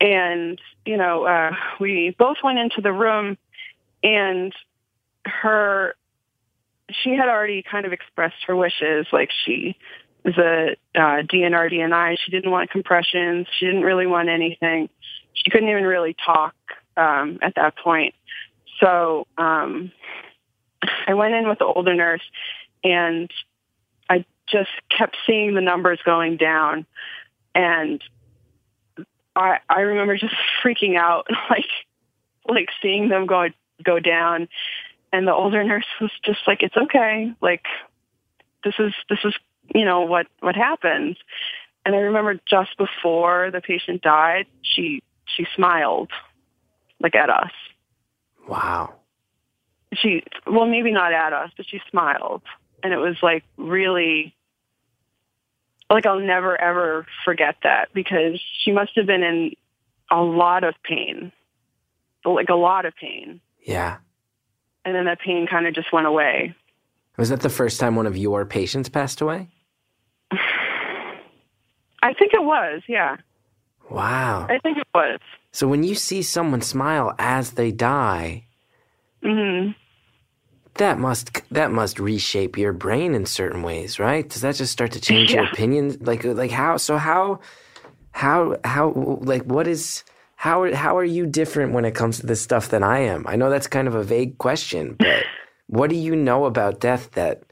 [0.00, 3.38] And you know, uh, we both went into the room,
[4.02, 4.52] and
[5.24, 5.94] her
[6.90, 9.76] she had already kind of expressed her wishes, like she
[10.24, 12.16] was a uh, DNR DNI.
[12.24, 13.46] She didn't want compressions.
[13.56, 14.88] She didn't really want anything.
[15.32, 16.56] She couldn't even really talk
[16.96, 18.14] um, at that point.
[18.80, 19.92] So um,
[21.06, 22.22] I went in with the older nurse,
[22.84, 23.30] and
[24.08, 26.86] I just kept seeing the numbers going down,
[27.54, 28.02] and
[29.34, 31.66] I I remember just freaking out, like
[32.48, 33.48] like seeing them go
[33.82, 34.48] go down,
[35.12, 37.64] and the older nurse was just like, "It's okay, like
[38.64, 39.34] this is this is
[39.74, 41.16] you know what what happens."
[41.84, 46.10] And I remember just before the patient died, she she smiled
[47.00, 47.52] like at us.
[48.48, 48.94] Wow.
[49.94, 52.42] She well maybe not at us but she smiled.
[52.82, 54.34] And it was like really
[55.90, 59.52] like I'll never ever forget that because she must have been in
[60.10, 61.32] a lot of pain
[62.24, 63.40] like a lot of pain.
[63.62, 63.98] Yeah.
[64.84, 66.54] And then that pain kind of just went away.
[67.16, 69.48] Was that the first time one of your patients passed away?
[70.30, 73.16] I think it was yeah
[73.90, 75.20] wow I think it was
[75.52, 78.44] so when you see someone smile as they die
[79.22, 79.72] mm-hmm.
[80.78, 84.28] That must that must reshape your brain in certain ways, right?
[84.28, 85.42] Does that just start to change yeah.
[85.42, 85.98] your opinion?
[86.00, 86.76] Like like how?
[86.76, 87.40] So how
[88.12, 90.04] how how like what is
[90.36, 93.26] how how are you different when it comes to this stuff than I am?
[93.26, 95.24] I know that's kind of a vague question, but
[95.66, 97.42] what do you know about death that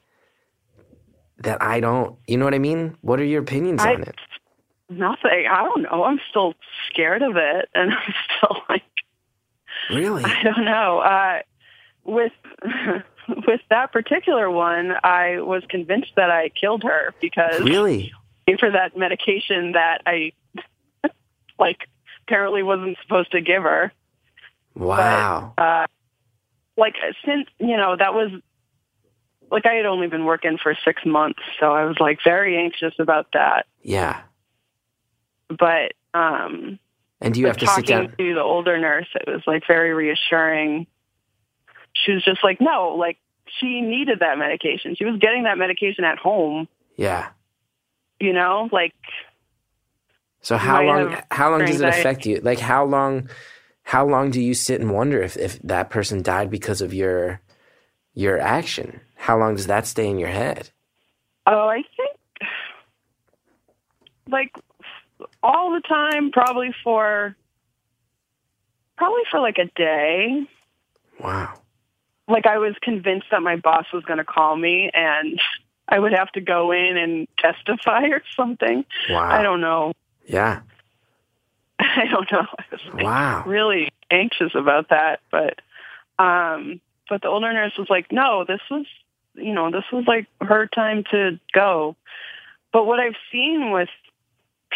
[1.38, 2.16] that I don't?
[2.28, 2.96] You know what I mean?
[3.00, 4.14] What are your opinions I, on it?
[4.88, 5.46] Nothing.
[5.50, 6.04] I don't know.
[6.04, 6.54] I'm still
[6.90, 8.82] scared of it, and I'm still like,
[9.90, 10.24] really?
[10.24, 10.98] I don't know.
[10.98, 11.42] Uh,
[12.04, 12.32] with
[13.46, 18.12] with that particular one, I was convinced that I killed her because really
[18.60, 20.32] for that medication that I
[21.58, 21.88] like
[22.22, 23.92] apparently wasn't supposed to give her.
[24.76, 25.54] Wow.
[25.56, 25.86] But, uh,
[26.76, 28.30] like since you know that was
[29.50, 32.94] like I had only been working for six months, so I was like very anxious
[32.98, 33.66] about that.
[33.82, 34.20] Yeah.
[35.48, 36.78] But um.
[37.20, 39.06] And do you have to sit down to the older nurse?
[39.14, 40.86] It was like very reassuring
[42.04, 43.18] she was just like, no, like
[43.58, 44.94] she needed that medication.
[44.96, 46.68] She was getting that medication at home.
[46.96, 47.28] Yeah.
[48.20, 48.94] You know, like.
[50.40, 51.16] So how long?
[51.30, 52.40] How long does it affect you?
[52.40, 53.28] Like how long?
[53.82, 57.40] How long do you sit and wonder if if that person died because of your
[58.14, 59.00] your action?
[59.16, 60.70] How long does that stay in your head?
[61.46, 62.50] Oh, I think
[64.28, 64.52] like
[65.46, 67.36] all the time, probably for
[68.96, 70.46] probably for like a day.
[71.20, 71.60] Wow
[72.28, 75.40] like I was convinced that my boss was going to call me and
[75.88, 78.84] I would have to go in and testify or something.
[79.08, 79.30] Wow.
[79.30, 79.92] I don't know.
[80.26, 80.62] Yeah.
[81.78, 82.46] I don't know.
[82.58, 83.44] I was like wow.
[83.46, 85.60] really anxious about that, but
[86.18, 88.84] um but the older nurse was like, "No, this was,
[89.34, 91.94] you know, this was like her time to go."
[92.72, 93.90] But what I've seen with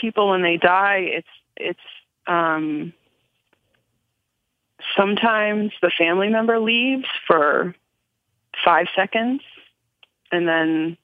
[0.00, 1.80] people when they die, it's it's
[2.26, 2.92] um
[4.96, 7.74] sometimes the family member leaves for
[8.64, 9.42] five seconds
[10.32, 10.96] and then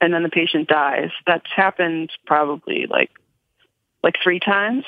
[0.00, 1.10] and then the patient dies.
[1.26, 3.10] That's happened probably like
[4.02, 4.84] like three times.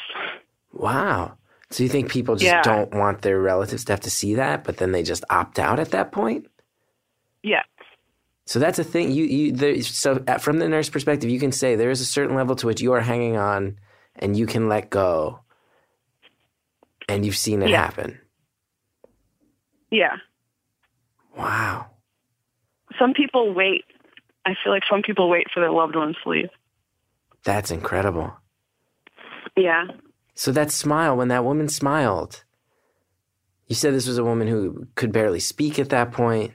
[0.73, 1.37] Wow.
[1.71, 2.63] So you think people just yeah.
[2.63, 5.79] don't want their relatives to have to see that, but then they just opt out
[5.79, 6.49] at that point?
[7.43, 7.63] Yeah.
[8.51, 9.13] So that's a thing.
[9.13, 12.35] You you there, so from the nurse perspective, you can say there is a certain
[12.35, 13.79] level to which you are hanging on,
[14.17, 15.39] and you can let go,
[17.09, 17.81] and you've seen it yeah.
[17.81, 18.19] happen.
[19.93, 20.17] Yeah.
[21.39, 21.91] Wow.
[22.99, 23.85] Some people wait.
[24.45, 26.51] I feel like some people wait for their loved ones to leave.
[27.45, 28.33] That's incredible.
[29.57, 29.85] Yeah.
[30.35, 32.43] So that smile, when that woman smiled,
[33.69, 36.51] you said this was a woman who could barely speak at that point.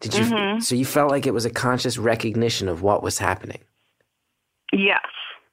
[0.00, 0.24] Did you?
[0.24, 0.60] Mm-hmm.
[0.60, 3.60] So you felt like it was a conscious recognition of what was happening.
[4.72, 5.04] Yes.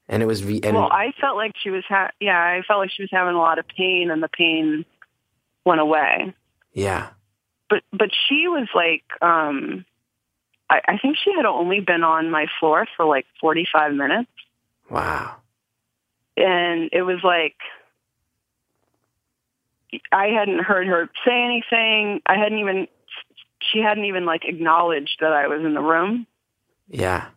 [0.08, 0.44] And it was.
[0.44, 1.84] Re- and well, I felt like she was.
[1.90, 4.86] Ha- yeah, I felt like she was having a lot of pain, and the pain
[5.66, 6.34] went away.
[6.74, 7.10] Yeah.
[7.70, 9.86] But but she was like, um,
[10.70, 14.32] I, I think she had only been on my floor for like forty five minutes.
[14.90, 15.36] Wow.
[16.38, 17.56] And it was like
[20.12, 22.22] I hadn't heard her say anything.
[22.26, 22.88] I hadn't even
[23.60, 26.26] she hadn't even like acknowledged that I was in the room,
[26.88, 27.28] Yeah.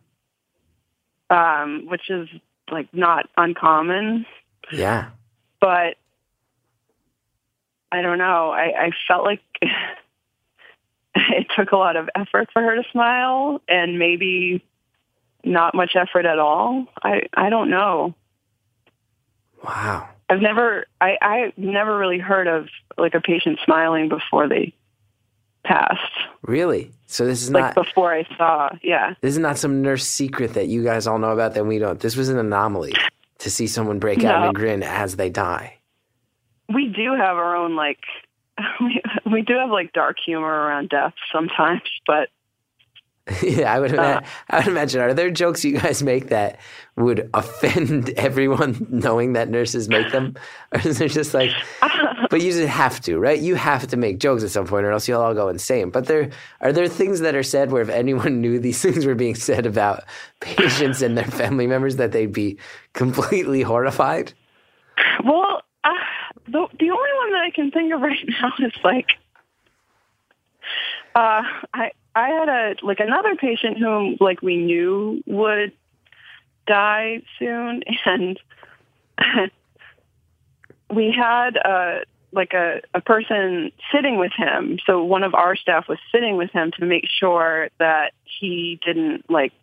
[1.29, 2.27] um, which is
[2.71, 4.25] like not uncommon.
[4.71, 5.09] Yeah.
[5.59, 5.95] But
[7.91, 8.51] I don't know.
[8.51, 9.41] I, I felt like
[11.15, 14.63] it took a lot of effort for her to smile, and maybe
[15.43, 16.85] not much effort at all.
[17.03, 18.15] I I don't know.
[19.63, 20.07] Wow.
[20.29, 22.67] I've never I I never really heard of
[22.97, 24.73] like a patient smiling before they
[25.63, 25.99] passed.
[26.43, 26.91] Really?
[27.07, 29.13] So this is not Like not before I saw, yeah.
[29.21, 31.99] this is not some nurse secret that you guys all know about that we don't.
[31.99, 32.93] This was an anomaly
[33.39, 34.47] to see someone break out No.
[34.47, 35.77] and grin as they die.
[36.73, 37.99] We do have our own like
[38.81, 39.01] we,
[39.31, 42.29] we do have like dark humor around death sometimes, but
[43.43, 44.21] yeah, I would, ima- Uh.
[44.49, 44.99] I would imagine.
[45.01, 46.59] Are there jokes you guys make that
[46.95, 50.35] would offend everyone knowing that nurses make them?
[50.73, 51.51] Or is it just like,
[52.29, 53.39] but you just have to, right?
[53.39, 55.89] You have to make jokes at some point or else you'll all go insane.
[55.89, 56.29] But there
[56.61, 59.65] are there things that are said where if anyone knew these things were being said
[59.65, 60.03] about
[60.39, 62.57] patients and their family members that they'd be
[62.93, 64.31] completely horrified?
[65.25, 65.89] Well, uh,
[66.45, 69.09] the the only one that I can think of right now is like,
[71.15, 71.43] uh,
[71.73, 75.71] I I had a like another patient whom like we knew would
[76.67, 78.39] die soon, and
[80.89, 81.99] we had uh
[82.33, 84.79] like a a person sitting with him.
[84.85, 89.29] So one of our staff was sitting with him to make sure that he didn't
[89.29, 89.53] like,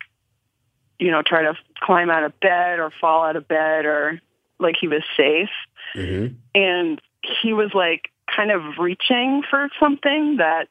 [0.97, 4.19] you know, try to climb out of bed or fall out of bed or
[4.59, 5.49] like he was safe
[5.93, 7.01] hmm and
[7.41, 10.67] he was like kind of reaching for something that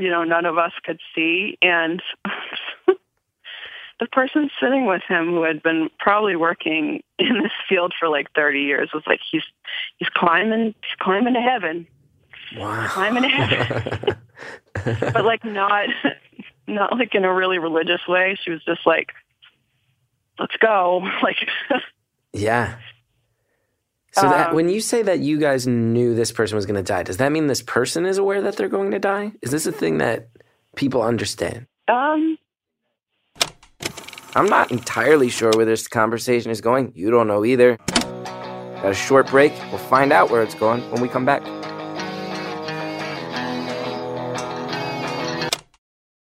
[0.00, 1.58] you know none of us could see.
[1.62, 2.02] And
[2.86, 8.28] the person sitting with him who had been probably working in this field for like
[8.34, 9.42] 30 years was like he's
[9.98, 11.86] he's climbing he's climbing to heaven.
[12.56, 12.88] Wow.
[12.88, 14.16] climbing to heaven.
[14.84, 15.88] But like not
[16.66, 18.38] not like in a really religious way.
[18.42, 19.12] She was just like
[20.38, 21.06] let's go.
[21.22, 21.36] Like
[22.32, 22.76] Yeah.
[24.12, 26.82] So that Um, when you say that you guys knew this person was going to
[26.82, 29.32] die, does that mean this person is aware that they're going to die?
[29.40, 30.28] Is this a thing that
[30.76, 31.66] people understand?
[31.88, 32.36] um
[34.36, 36.92] I'm not entirely sure where this conversation is going.
[36.94, 37.76] You don't know either.
[37.86, 39.52] Got a short break.
[39.70, 41.42] We'll find out where it's going when we come back.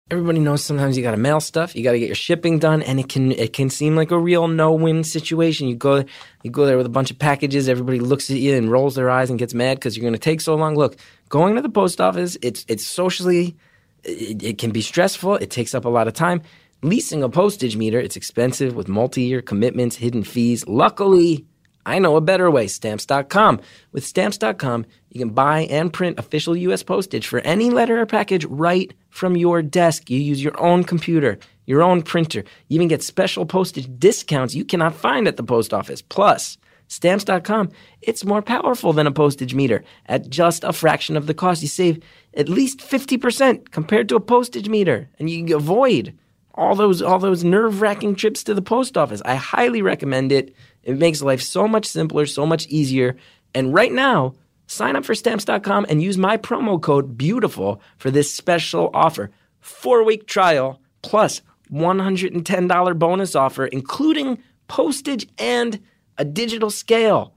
[0.09, 2.81] Everybody knows sometimes you got to mail stuff, you got to get your shipping done,
[2.81, 5.67] and it can it can seem like a real no-win situation.
[5.67, 6.05] You go
[6.43, 9.09] you go there with a bunch of packages, everybody looks at you and rolls their
[9.09, 10.75] eyes and gets mad because you're going to take so long.
[10.75, 10.95] Look,
[11.27, 13.57] going to the post office, it's it's socially
[14.03, 15.35] it, it can be stressful.
[15.35, 16.41] It takes up a lot of time.
[16.83, 20.65] Leasing a postage meter, it's expensive with multi-year commitments, hidden fees.
[20.67, 21.45] Luckily,
[21.87, 23.61] I know a better way, stamps.com.
[23.93, 28.43] With stamps.com, you can buy and print official US postage for any letter or package
[28.45, 30.09] right from your desk.
[30.09, 32.43] You use your own computer, your own printer.
[32.67, 36.01] You even get special postage discounts you cannot find at the post office.
[36.01, 36.57] Plus,
[36.89, 37.69] Stamps.com,
[38.01, 39.83] it's more powerful than a postage meter.
[40.05, 42.01] At just a fraction of the cost, you save
[42.33, 46.17] at least 50% compared to a postage meter, and you avoid
[46.57, 49.21] all those all those nerve-wracking trips to the post office.
[49.25, 50.55] I highly recommend it.
[50.83, 53.17] It makes life so much simpler, so much easier.
[53.53, 54.35] And right now,
[54.67, 59.31] sign up for stamps.com and use my promo code beautiful for this special offer.
[59.63, 65.79] 4-week trial plus $110 bonus offer including postage and
[66.17, 67.33] a digital scale.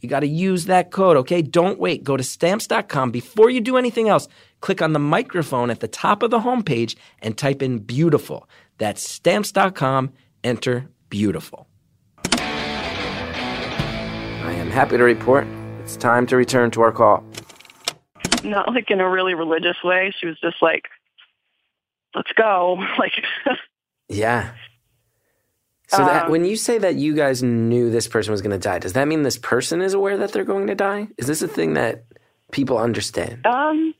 [0.00, 1.40] You got to use that code, okay?
[1.40, 2.04] Don't wait.
[2.04, 4.28] Go to stamps.com before you do anything else.
[4.60, 8.46] Click on the microphone at the top of the homepage and type in beautiful.
[8.76, 10.12] That's stamps.com.
[10.42, 11.68] Enter beautiful.
[14.74, 15.46] Happy to report
[15.84, 17.22] it's time to return to our call.
[18.42, 20.12] not like in a really religious way.
[20.18, 20.84] She was just like,
[22.14, 23.12] "Let's go!" Like,
[24.08, 24.52] Yeah.
[25.88, 28.58] So that Um, when you say that you guys knew this person was going to
[28.58, 31.08] die, does that mean this person is aware that they're going to die?
[31.18, 32.04] Is this a thing that
[32.50, 33.46] people understand?
[33.46, 33.94] um,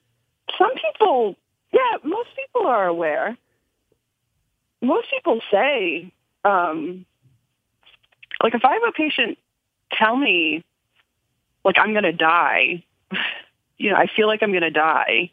[0.58, 1.36] some people,
[1.72, 3.36] yeah, most people are aware.
[4.80, 6.10] Most people say,
[6.44, 7.04] um,
[8.42, 9.38] like, if I have a patient
[9.92, 10.64] tell me,
[11.64, 12.84] like, I'm going to die,
[13.78, 15.30] you know, I feel like I'm going to die.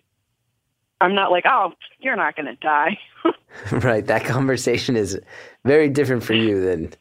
[0.99, 2.99] I'm not like, oh, you're not going to die.
[3.71, 4.05] right.
[4.05, 5.19] That conversation is
[5.65, 6.93] very different for you than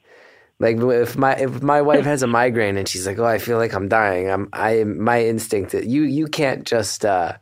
[0.58, 3.56] like if my if my wife has a migraine and she's like, "Oh, I feel
[3.56, 7.36] like I'm dying." I'm I my instinct you you can't just uh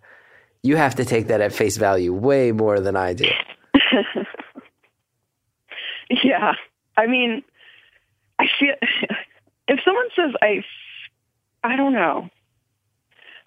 [0.63, 3.29] you have to take that at face value way more than I do.
[6.11, 6.55] Yeah.
[6.97, 7.43] I mean,
[8.39, 8.75] I feel
[9.69, 10.65] if someone says I
[11.63, 12.29] I don't know.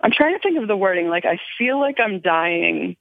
[0.03, 2.95] I'm trying to think of the wording like I feel like I'm dying.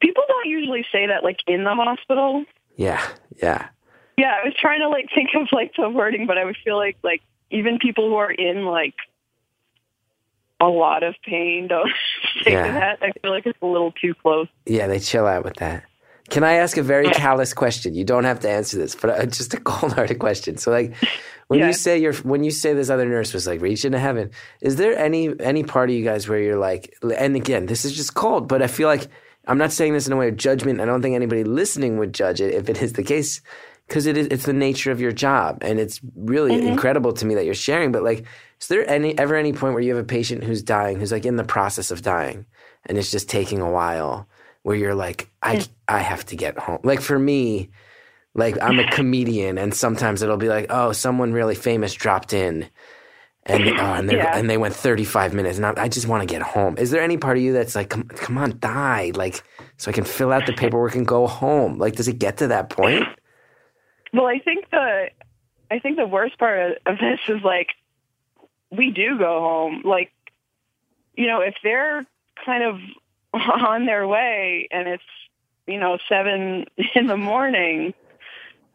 [0.00, 2.44] people don't usually say that like in the hospital.
[2.76, 3.04] Yeah,
[3.42, 3.68] yeah.
[4.16, 6.76] Yeah, I was trying to like think of like the wording, but I would feel
[6.76, 8.94] like like even people who are in like
[10.60, 11.90] a lot of pain don't
[12.44, 12.72] say Yeah.
[12.72, 12.98] that.
[13.02, 14.46] I feel like it's a little too close.
[14.66, 15.84] Yeah, they chill out with that.
[16.32, 17.94] Can I ask a very callous question?
[17.94, 20.56] You don't have to answer this, but uh, just a cold-hearted question.
[20.56, 20.94] So, like,
[21.48, 21.66] when Yeah.
[21.66, 24.30] you say you're, when you say this other nurse was like reach into heaven,
[24.62, 27.92] is there any any part of you guys where you're like, and again, this is
[27.94, 29.08] just cold, but I feel like
[29.46, 30.80] I'm not saying this in a way of judgment.
[30.80, 33.42] I don't think anybody listening would judge it if it is the case,
[33.86, 37.34] because it is it's the nature of your job, and it's really incredible to me
[37.34, 37.92] that you're sharing.
[37.92, 38.24] But like,
[38.58, 41.26] is there any ever any point where you have a patient who's dying, who's like
[41.26, 42.46] in the process of dying,
[42.86, 44.26] and it's just taking a while?
[44.62, 46.78] Where you're like, I, I have to get home.
[46.84, 47.70] Like for me,
[48.34, 52.68] like I'm a comedian, and sometimes it'll be like, oh, someone really famous dropped in,
[53.44, 54.36] and oh, and, they Yeah.
[54.36, 56.76] and they went 35 minutes, and I, I just want to get home.
[56.78, 59.42] Is there any part of you that's like, come, come on, die, like,
[59.76, 61.78] so I can fill out the paperwork and go home?
[61.78, 63.04] Like, does it get to that point?
[64.12, 65.06] Well, I think the
[65.70, 67.68] I think the worst part of this is like
[68.70, 69.82] we do go home.
[69.84, 70.12] Like,
[71.14, 72.06] you know, if they're
[72.44, 72.76] kind of
[73.68, 75.02] on their way and it's
[75.66, 77.94] you know seven in the morning,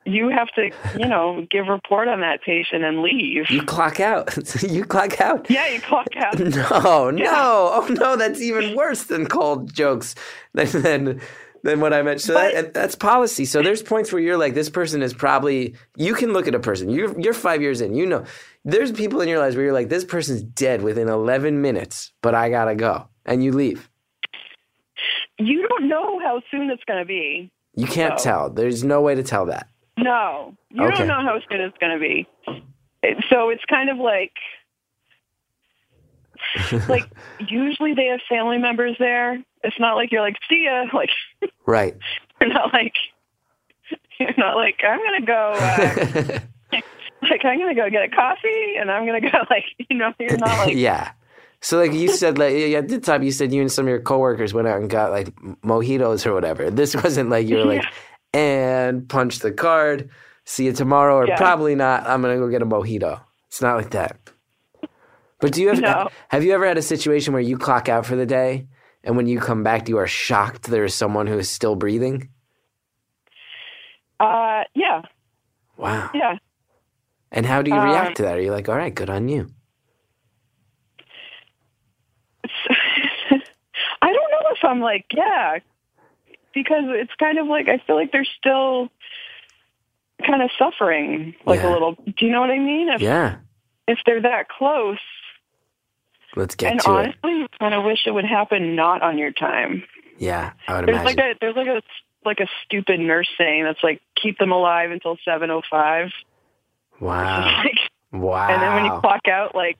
[0.05, 3.49] you have to you know give report on that patient and leave.
[3.49, 4.35] You clock out.
[4.63, 5.49] you clock out.
[5.49, 6.39] yeah, you clock out.
[6.39, 7.69] No, no.
[7.73, 10.15] Oh no, that's even worse than cold jokes
[10.53, 11.21] than than,
[11.63, 12.21] than what I meant.
[12.21, 13.43] So But- that, that's policy.
[13.45, 15.75] So there's points where you're like, this person is probably.
[15.97, 16.89] You can look at a person.
[16.89, 17.93] You're you're five years in.
[17.93, 18.23] You know,
[18.63, 22.33] there's people in your lives where you're like, this person's dead within 11 minutes, but
[22.33, 23.89] I gotta go, and you leave.
[25.39, 27.51] You don't know how soon it's going to be.
[27.75, 28.23] You can't No.
[28.23, 28.49] tell.
[28.49, 29.67] There's no way to tell that.
[29.97, 30.97] No, you Okay.
[30.97, 32.27] don't know how soon it's going to be.
[33.29, 34.33] So it's kind of like,
[36.87, 37.05] like
[37.39, 39.43] usually they have family members there.
[39.63, 40.85] It's not like you're like, see ya.
[40.93, 41.09] Like
[41.65, 41.95] Right.
[42.41, 42.93] you're not like,
[44.19, 45.59] you're not like I'm gonna go.
[45.61, 46.39] Uh,
[47.23, 50.37] like I'm gonna go get a coffee, and I'm gonna go like you know you're
[50.37, 51.11] not like yeah.
[51.67, 53.99] So like you said, like at the time you said you and some of your
[53.99, 56.71] coworkers went out and got like mojitos or whatever.
[56.71, 57.83] This wasn't like you were like,
[58.31, 60.09] and punch the card,
[60.45, 61.35] see you tomorrow, or Yeah.
[61.35, 62.07] probably not.
[62.07, 63.19] I'm gonna go get a mojito.
[63.47, 64.17] It's not like that.
[65.41, 66.07] But do you have No.
[66.29, 68.67] have you ever had a situation where you clock out for the day,
[69.03, 72.29] and when you come back, you are shocked there is someone who is still breathing?
[74.21, 75.01] uh yeah
[75.75, 76.11] Wow.
[76.13, 76.37] yeah.
[77.29, 78.37] And how do you Um, react to that?
[78.37, 79.49] Are you like, all right, good on you?
[84.63, 85.59] I don't know if I'm like, yeah,
[86.53, 88.89] because it's kind of like I feel like they're still
[90.25, 91.69] kind of suffering, like Yeah.
[91.69, 91.93] a little.
[91.93, 92.89] Do you know what I mean?
[92.89, 93.37] If Yeah.
[93.87, 94.99] if they're that close,
[96.35, 97.05] Let's get and to it.
[97.05, 99.83] And honestly, I kind of wish it would happen not on your time.
[100.17, 101.17] Yeah, I would There's imagine.
[101.17, 101.81] like a there's like a
[102.25, 106.09] like a stupid nurse saying that's like keep them alive until seven oh five.
[106.99, 107.61] wow.
[107.63, 107.79] Like,
[108.21, 108.47] Wow.
[108.49, 109.77] and then when you clock out, like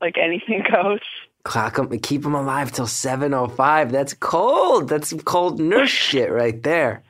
[0.00, 1.00] like anything goes.
[1.44, 3.90] Clock 'em- keep them alive till 7.05.
[3.92, 4.88] That's cold.
[4.88, 7.02] That's some cold nurse shit right there.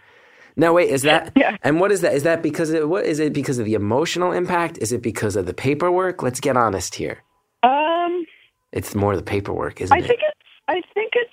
[0.57, 1.57] Now, wait, is that, Yeah.
[1.63, 2.15] and what is that?
[2.15, 4.79] Is that because of, what is it because of the emotional impact?
[4.79, 6.23] Is it because of the paperwork?
[6.23, 7.23] Let's get honest here.
[7.65, 8.25] Um,
[8.73, 10.07] It's more the paperwork, isn't I it?
[10.07, 11.33] think it's I think it's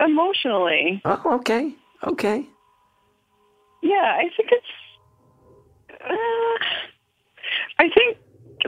[0.00, 1.00] emotionally.
[1.04, 1.74] oh, okay.
[2.04, 2.46] Okay.
[3.82, 4.66] Yeah, I think it's.
[6.02, 6.58] Uh,
[7.78, 8.16] I think,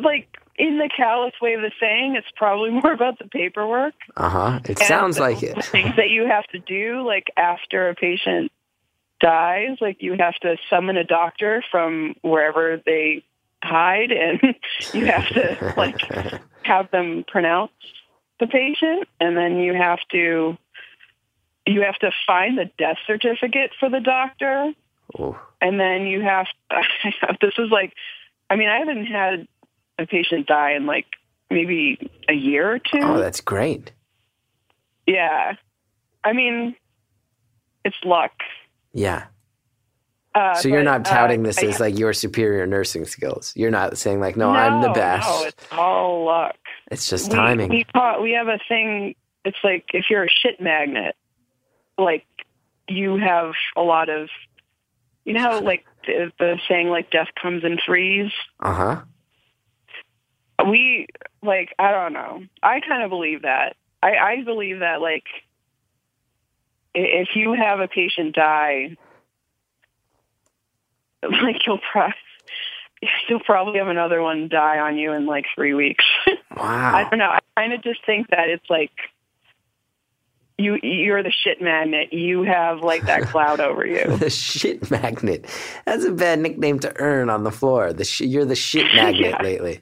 [0.03, 3.95] like in the callous way of the saying, it's probably more about the paperwork.
[4.17, 4.61] Uh huh.
[4.65, 5.65] It sounds like it.
[5.67, 8.53] things that you have to do, like after a patient
[9.21, 13.25] dies, like you have to summon a doctor from wherever they
[13.63, 14.41] hide, and
[14.93, 16.01] you have to like
[16.63, 17.73] have them pronounce
[18.41, 20.57] the patient, and then you have to
[21.67, 24.75] you have to find the death certificate for the doctor
[25.19, 26.47] Oh, and then you have
[27.41, 27.93] this is like
[28.49, 29.47] i mean i haven't had
[29.99, 31.07] a patient die in like
[31.51, 33.93] maybe a year or two oh, that's great.
[35.07, 35.53] yeah
[36.25, 36.75] i mean
[37.85, 38.33] it's luck
[38.93, 39.27] Yeah.
[40.35, 43.53] uh, So you're but, not touting uh, this I- as like your superior nursing skills.
[43.55, 45.29] You're not saying like, no, I'm the best.
[45.29, 46.57] no it's all luck
[46.91, 47.69] it's just we, timing.
[47.71, 49.15] we, call, we have a thing
[49.45, 51.15] it's like if you're a shit magnet
[51.99, 52.25] like
[52.89, 54.29] you have a lot of
[55.27, 59.01] you know like the, the saying like death comes in threes Uh huh.
[60.71, 61.07] We
[61.43, 65.25] like i don't know i kind of believe that i i believe that like
[66.95, 68.97] if you have a patient die
[71.23, 72.15] like you'll probably
[73.29, 76.05] you'll probably have another one die on you in like three weeks
[76.57, 76.95] Wow.
[76.95, 78.93] i don't know i kind of just think that it's like
[80.57, 82.13] you you're the shit magnet.
[82.13, 84.17] You have like that cloud over you.
[84.19, 85.47] The shit magnet.
[85.85, 87.93] That's a bad nickname to earn on the floor.
[87.93, 89.43] The sh- you're the shit magnet Yeah.
[89.43, 89.81] lately.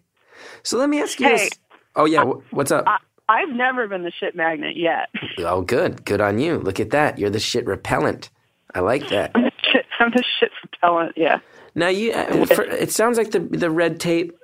[0.63, 1.51] So let me ask you Hey, this.
[1.97, 2.85] Oh yeah, wh- what's up?
[2.87, 2.99] I,
[3.29, 5.09] I've never been the shit magnet yet.
[5.39, 6.59] oh, good, good on you.
[6.59, 7.19] Look at that.
[7.19, 8.31] You're the shit repellent.
[8.75, 9.33] I like that.
[9.35, 11.13] I'm the shit, I'm the shit repellent.
[11.17, 11.39] Yeah.
[11.75, 14.37] Now you, uh, for, it sounds like the the red tape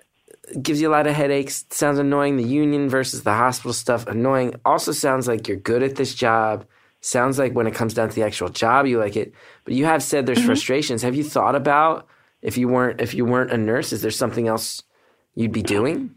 [0.63, 1.63] gives you a lot of headaches.
[1.63, 2.37] It sounds annoying.
[2.37, 4.55] The union versus the hospital stuff annoying.
[4.65, 6.67] Also sounds like you're good at this job.
[7.01, 9.33] Sounds like when it comes down to the actual job, you like it.
[9.65, 11.03] But you have said there's frustrations.
[11.03, 12.09] Have you thought about
[12.43, 14.83] if you weren't if you weren't a nurse, is there something else
[15.39, 16.15] you'd be doing?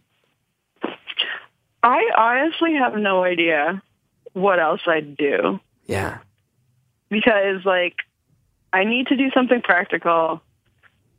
[1.84, 3.82] I honestly have no idea
[4.34, 6.20] what else I'd do Yeah.
[7.10, 7.96] because like
[8.74, 10.42] I need to do something practical.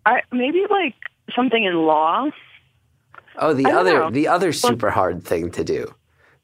[0.06, 0.94] I maybe like
[1.34, 2.30] something in law.
[3.36, 4.10] Oh, the other know.
[4.10, 5.94] the other super hard thing to do.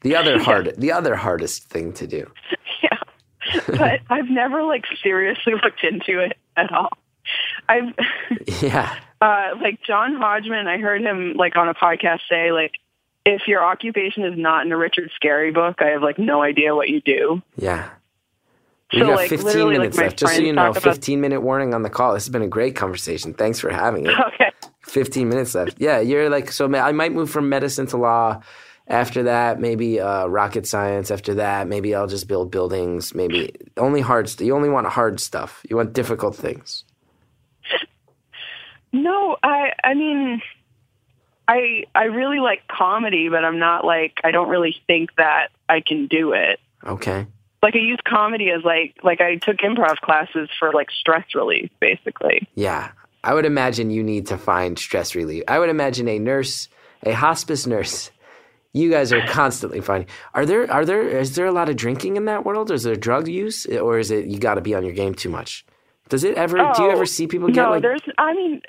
[0.01, 2.31] The other hard the other hardest thing to do.
[2.81, 3.61] Yeah.
[3.67, 6.89] But I've never like seriously looked into it at all.
[7.67, 7.93] I've
[8.61, 8.95] Yeah.
[9.21, 12.73] Uh like John Hodgman, I heard him like on a podcast say like
[13.25, 16.73] if your occupation is not in a Richard Scarry book, I have like no idea
[16.75, 17.41] what you do.
[17.57, 17.89] Yeah.
[18.91, 20.17] We So, got like, 15 literally, like, minutes left.
[20.19, 22.13] Just so you know, talk about- 15 minute warning on the call.
[22.15, 23.33] This has been a great conversation.
[23.35, 24.15] Thanks for having it.
[24.33, 24.49] Okay.
[24.83, 25.75] 15 minutes left.
[25.79, 28.41] Yeah, you're like, so I might move from medicine to law.
[28.87, 31.11] After that, maybe uh, rocket science.
[31.11, 33.13] After that, maybe I'll just build buildings.
[33.13, 34.27] Maybe only hard.
[34.29, 35.63] St- you only want hard stuff.
[35.69, 36.85] You want difficult things.
[38.91, 40.41] No, I I mean
[41.47, 45.81] I I really like comedy, but I'm not like I don't really think that I
[45.81, 46.59] can do it.
[46.85, 47.27] Okay.
[47.61, 51.71] Like I use comedy as like like I took improv classes for like stress relief
[51.79, 52.47] basically.
[52.55, 52.91] Yeah.
[53.23, 55.43] I would imagine you need to find stress relief.
[55.47, 56.69] I would imagine a nurse,
[57.03, 58.11] a hospice nurse.
[58.71, 60.07] You guys are constantly finding.
[60.33, 62.69] Are there are there is there a lot of drinking in that world?
[62.69, 65.29] Is there drug use, or is it you got to be on your game too
[65.29, 65.65] much?
[66.09, 66.57] Does it ever?
[66.57, 67.81] do you Oh, ever see people get no, like?
[67.81, 68.61] there's I mean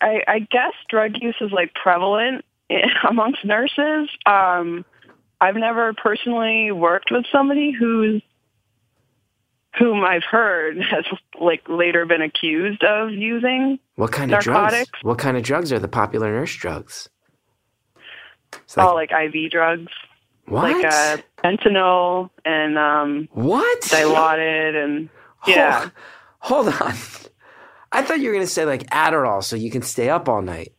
[0.00, 2.44] I I guess drug use is like prevalent
[3.08, 4.08] amongst nurses.
[4.26, 4.84] Um
[5.40, 8.22] I've never personally worked with somebody who's
[9.78, 11.04] whom I've heard has
[11.40, 14.86] like later been accused of using What kind of drugs?
[15.02, 17.08] What kind of drugs are the popular nurse drugs?
[18.62, 19.90] It's like, all like IV drugs,
[20.46, 20.62] what?
[20.72, 23.80] like uh, fentanyl and um, what?
[23.82, 25.08] Dilaudid, and
[25.46, 25.78] yeah.
[25.80, 25.90] Hold,
[26.44, 26.94] hold on.
[27.92, 30.72] I thought you were gonna say like Adderall, so you can stay up all night.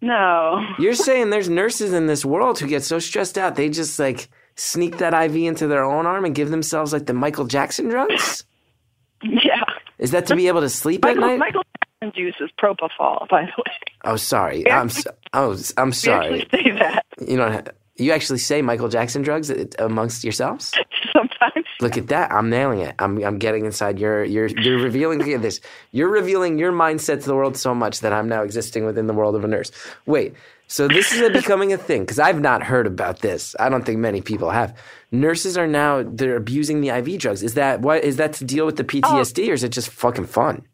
[0.00, 3.98] No, You're saying there's nurses in this world who get so stressed out they just
[3.98, 7.88] like sneak that IV into their own arm and give themselves like the Michael Jackson
[7.88, 8.44] drugs?
[9.24, 9.64] yeah.
[9.98, 11.38] Is that to be able to sleep at Michael, night?
[11.40, 11.62] Michael
[12.00, 13.74] Jackson juice is propofol, by the way.
[14.04, 14.70] Oh, sorry.
[14.70, 16.42] I'm so, oh, I'm sorry.
[16.42, 17.52] actually say that You don't.
[17.52, 20.72] ha- You actually say Michael Jackson drugs amongst yourselves?
[21.12, 21.66] sometimes.
[21.80, 22.32] Look at that!
[22.32, 22.94] I'm nailing it.
[22.98, 25.18] I'm I'm getting inside your you're you're revealing.
[25.40, 25.60] This.
[25.92, 29.14] You're revealing your mindset to the world so much that I'm now existing within the
[29.14, 29.70] world of a nurse.
[30.06, 30.34] Wait.
[30.68, 33.56] So this is a becoming a thing because I've not heard about this.
[33.58, 34.76] I don't think many people have.
[35.10, 37.42] Nurses are now they're abusing the IV drugs.
[37.42, 38.86] Is that what is that to deal with the oh.
[38.86, 40.64] PTSD or is it just fucking fun?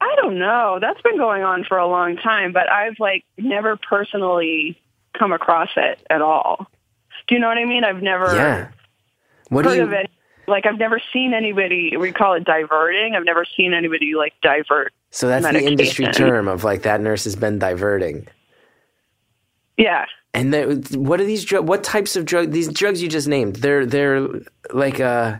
[0.00, 0.78] I don't know.
[0.80, 4.78] That's been going on for a long time, but I've like never personally
[5.18, 6.66] come across it at all.
[7.26, 7.84] Do you know what I mean?
[7.84, 8.68] I've never Yeah.
[9.48, 9.82] What do heard you?
[9.84, 10.10] of it.
[10.46, 11.96] Like I've never seen anybody.
[11.96, 13.14] We call it diverting.
[13.14, 14.92] I've never seen anybody like divert.
[15.10, 18.26] So that's the industry term of like that nurse has been diverting.
[19.78, 20.04] Yeah.
[20.34, 21.66] And then, what are these drugs?
[21.66, 22.50] What types of drugs?
[22.52, 24.28] These drugs you just named, they're they're
[24.72, 25.36] like uh,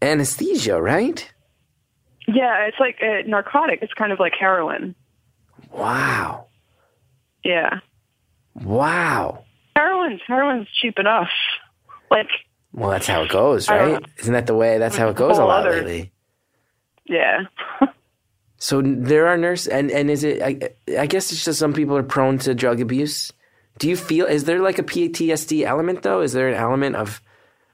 [0.00, 1.28] anesthesia, right?
[2.28, 3.80] Yeah, it's like a narcotic.
[3.82, 4.94] It's kind of like heroin.
[5.72, 6.46] Wow,
[7.44, 7.80] Yeah.
[8.62, 9.44] Wow.
[9.74, 11.28] Heroin's heroin's cheap enough.
[12.10, 12.28] Like,
[12.72, 14.02] Well, that's how it goes, right?
[14.18, 14.78] Isn't that the way?
[14.78, 16.12] That's how it goes a lot other- lately.
[17.04, 17.44] yeah.
[18.58, 20.40] So there are nurses, and and is it?
[20.40, 20.58] I,
[20.98, 23.30] I guess it's just some people are prone to drug abuse.
[23.78, 24.24] Do you feel?
[24.24, 26.22] Is there like a PTSD element though?
[26.22, 27.20] Is there an element of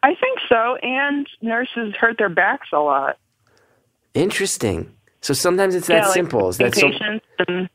[0.03, 0.75] I think so.
[0.83, 3.17] And nurses hurt their backs a lot.
[4.13, 4.93] interesting?
[5.21, 6.49] So sometimes it's that like simple.
[6.49, 6.91] Is that so?
[7.47, 7.71] and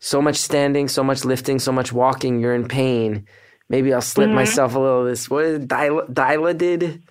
[0.00, 3.26] so much standing, so much lifting, so much walking, you're in pain.
[3.68, 4.34] Maybe I'll slip Mm-hmm.
[4.36, 7.02] myself a little this what is it, dil- dilated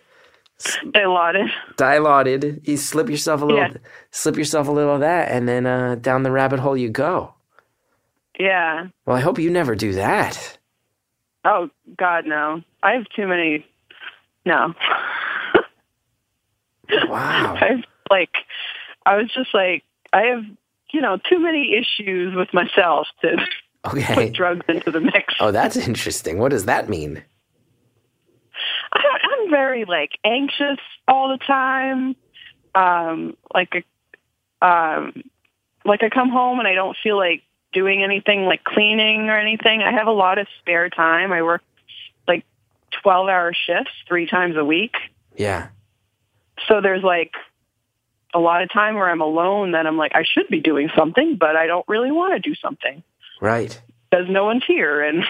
[0.94, 1.50] dilaudid.
[1.78, 2.62] dilated.
[2.68, 3.74] You slip yourself a little Yeah.
[4.12, 7.34] slip yourself a little of that and then uh, down the rabbit hole you go.
[8.40, 8.88] Yeah.
[9.06, 10.58] Well, I hope you never do that.
[11.46, 12.62] Oh God, no.
[12.82, 13.66] I have too many.
[14.46, 14.74] No.
[17.08, 17.56] Wow.
[17.60, 18.30] I've like,
[19.06, 19.84] I was just like,
[20.14, 20.44] I have,
[20.92, 23.38] you know, too many issues with myself to
[23.86, 24.14] Okay.
[24.16, 25.34] put drugs into the mix.
[25.40, 26.40] Oh, that's interesting.
[26.40, 27.24] What does that mean?
[28.92, 32.16] I, I'm very like anxious all the time.
[32.76, 33.86] Um, like,
[34.62, 35.24] a, um,
[35.86, 39.82] like I come home and I don't feel like doing anything like cleaning or anything.
[39.84, 41.32] I have a lot of spare time.
[41.32, 41.62] I work
[42.28, 42.46] like
[43.04, 44.96] 12 hour shifts three times a week.
[45.36, 45.70] Yeah.
[46.68, 47.32] So there's like
[48.34, 51.38] a lot of time where I'm alone that I'm like, I should be doing something,
[51.40, 53.04] but I don't really want to do something
[53.42, 53.80] Right.
[54.10, 55.02] because no one's here.
[55.02, 55.24] And,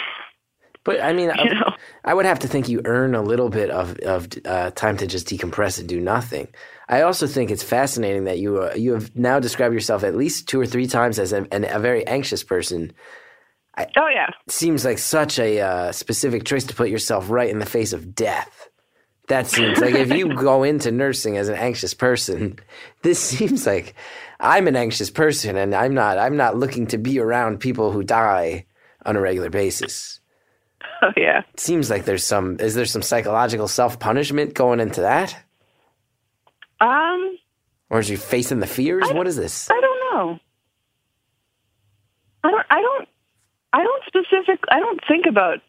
[0.83, 1.73] But I mean, you know,
[2.05, 5.07] I would have to think you earn a little bit of of uh, time to
[5.07, 6.47] just decompress and do nothing.
[6.89, 10.47] I also think it's fascinating that you uh, you have now described yourself at least
[10.47, 12.93] two or three times as a, an, a very anxious person.
[13.77, 14.29] oh yeah.
[14.47, 18.15] Seems like such a uh, specific choice to put yourself right in the face of
[18.15, 18.69] death.
[19.27, 22.59] That seems like if you go into nursing as an anxious person,
[23.01, 23.93] this seems like
[24.39, 28.03] I'm an anxious person and I'm not I'm not looking to be around people who
[28.03, 28.65] die
[29.05, 30.19] on a regular basis.
[31.01, 31.41] Oh yeah.
[31.53, 35.35] It seems like there's some is there some psychological self-punishment going into that?
[36.79, 37.37] Um,
[37.89, 39.07] Or is you facing the fears?
[39.11, 39.69] What is this?
[39.69, 40.39] I don't know.
[42.43, 42.65] I don't.
[42.69, 43.09] I don't.
[43.73, 44.63] I don't specific.
[44.69, 45.59] I don't think about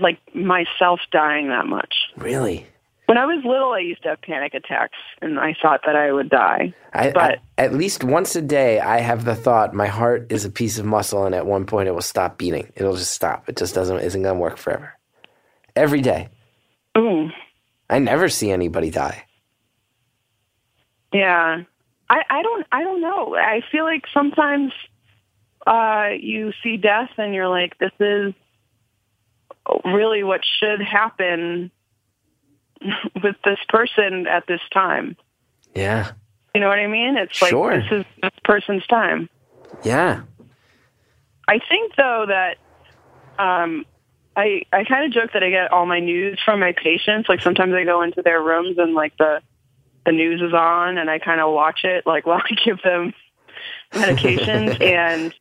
[0.00, 1.94] like myself dying that much.
[2.16, 2.66] Really?
[3.12, 6.12] When I was little, I used to have panic attacks, and I thought that I
[6.12, 6.72] would die.
[6.94, 10.46] I, But- I, at least once a day, I have the thought my heart is
[10.46, 12.72] a piece of muscle, and at one point it will stop beating.
[12.74, 13.50] It'll just stop.
[13.50, 14.94] It just doesn't isn't gonna work forever.
[15.76, 16.30] Every day,
[16.96, 17.28] Ooh,
[17.90, 19.24] I never see anybody die.
[21.12, 21.64] yeah.
[22.08, 22.22] I.
[22.30, 22.66] I don't.
[22.72, 23.36] I don't know.
[23.36, 24.72] I feel like sometimes
[25.66, 28.32] uh, you see death, and you're like, this is
[29.84, 31.70] really what should happen
[33.22, 35.16] with this person at this time.
[35.74, 36.12] Yeah,
[36.54, 37.16] You know what I mean?
[37.16, 37.74] It's like Sure.
[37.80, 39.28] this is this person's time.
[39.82, 40.22] yeah,
[41.48, 42.56] I think though that
[43.42, 43.84] um
[44.36, 47.28] I I kind of joke that I get all my news from my patients.
[47.28, 49.40] Like sometimes I go into their rooms and like the
[50.04, 53.14] the news is on and I kind of watch it like while I give them
[53.92, 55.34] medications and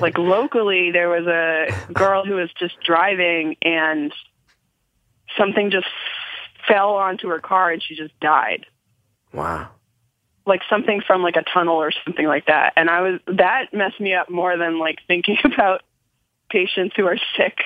[0.00, 4.12] like locally there was a girl who was just driving and
[5.38, 5.86] something just
[6.68, 8.66] fell onto her car and she just died
[9.32, 9.68] wow.
[10.46, 12.72] like something from like a tunnel or something like that.
[12.76, 15.82] And I was that messed me up more than like thinking about
[16.50, 17.58] patients who are sick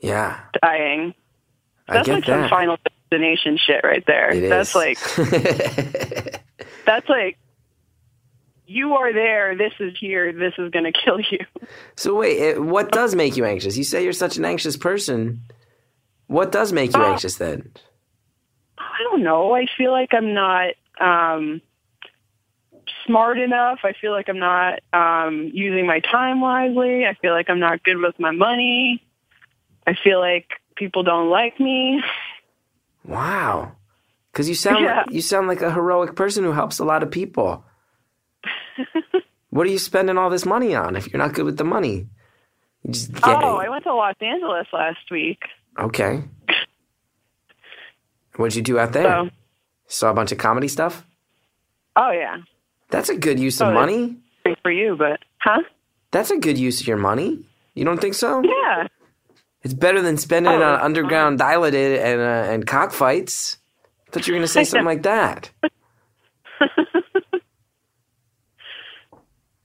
[0.00, 1.14] Yeah, dying.
[1.88, 2.76] That's like some final
[3.10, 4.30] destination shit right there.
[4.32, 4.74] It that's is.
[4.74, 4.98] like
[6.86, 7.38] that's like
[8.68, 11.38] you are there, this is here, this is gonna kill you.
[11.96, 13.76] so wait, what does make you anxious?
[13.76, 15.42] You say you're such an anxious person.
[16.26, 17.12] What does make you Oh.
[17.12, 17.70] anxious then?
[18.98, 19.54] I don't know.
[19.54, 20.70] I feel like I'm not
[21.00, 21.60] um
[23.04, 23.80] smart enough.
[23.84, 27.06] I feel like I'm not um using my time wisely.
[27.06, 29.02] I feel like I'm not good with my money.
[29.86, 32.02] I feel like people don't like me.
[33.04, 33.72] Wow.
[34.32, 34.98] Because you sound Yeah.
[35.04, 37.64] like, you sound like a heroic person who helps a lot of people.
[39.50, 42.08] what are you spending all this money on if you're not good with the money?
[43.24, 43.66] Oh, it.
[43.66, 45.40] I went to Los Angeles last week.
[45.78, 46.22] Okay.
[48.36, 49.04] What'd you do out there?
[49.04, 49.30] So,
[49.88, 51.04] Saw a bunch of comedy stuff?
[51.96, 52.38] oh yeah.
[52.90, 54.16] That's a good use of Oh, money.
[54.44, 55.62] Great for you, but huh?
[56.12, 57.44] That's a good use of your money.
[57.74, 58.42] You don't think so?
[58.42, 58.86] Yeah.
[59.62, 63.56] It's better than spending it Oh, on it's underground dilated and uh, and cockfights.
[64.06, 65.50] I thought you were going to say something like that.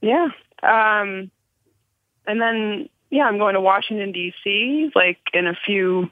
[0.00, 0.28] Yeah.
[0.62, 1.30] Um
[2.26, 6.10] and then yeah, I'm going to Washington DC like in a few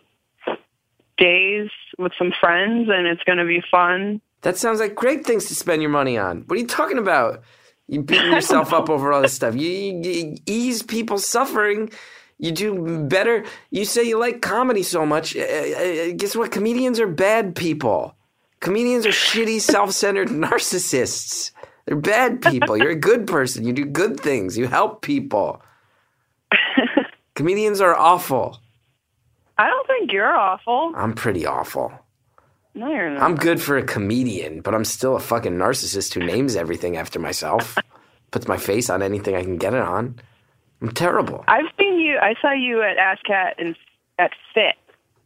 [1.18, 4.20] days with some friends and it's going to be fun.
[4.42, 6.42] That sounds like great things to spend your money on.
[6.46, 7.42] What are you talking about?
[7.88, 9.54] You beating yourself up over all this stuff.
[9.54, 11.90] You, you, you ease people's suffering.
[12.38, 13.44] You do better.
[13.70, 15.36] You say you like comedy so much.
[15.36, 16.50] Uh, uh, guess what?
[16.50, 18.14] Comedians are bad people.
[18.60, 21.50] Comedians are shitty, self-centered narcissists.
[21.86, 22.76] They're bad people.
[22.76, 23.66] You're a good person.
[23.66, 24.56] You do good things.
[24.56, 25.60] You help people.
[27.34, 28.60] Comedians are awful.
[29.60, 30.92] I don't think you're awful.
[30.96, 31.92] I'm pretty awful.
[32.74, 33.22] No, you're not.
[33.22, 37.18] I'm good for a comedian, but I'm still a fucking narcissist who names everything after
[37.18, 37.76] myself,
[38.30, 40.14] puts my face on anything I can get it on.
[40.80, 41.44] I'm terrible.
[41.48, 42.16] I've seen you.
[42.16, 43.76] I saw you at ASCAT and
[44.18, 44.76] at Fit,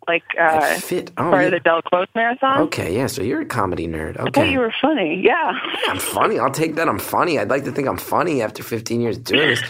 [0.08, 1.10] like uh, I fit.
[1.16, 1.46] Oh, part yeah.
[1.46, 2.62] of the Del Close Marathon.
[2.62, 3.06] okay, yeah.
[3.06, 4.16] So you're a comedy nerd.
[4.16, 5.22] Okay, I thought Okay, you were funny.
[5.24, 5.52] Yeah.
[5.88, 6.38] I'm funny.
[6.40, 6.88] I'll take that.
[6.88, 7.38] I'm funny.
[7.38, 9.62] I'd like to think I'm funny after 15 years doing this,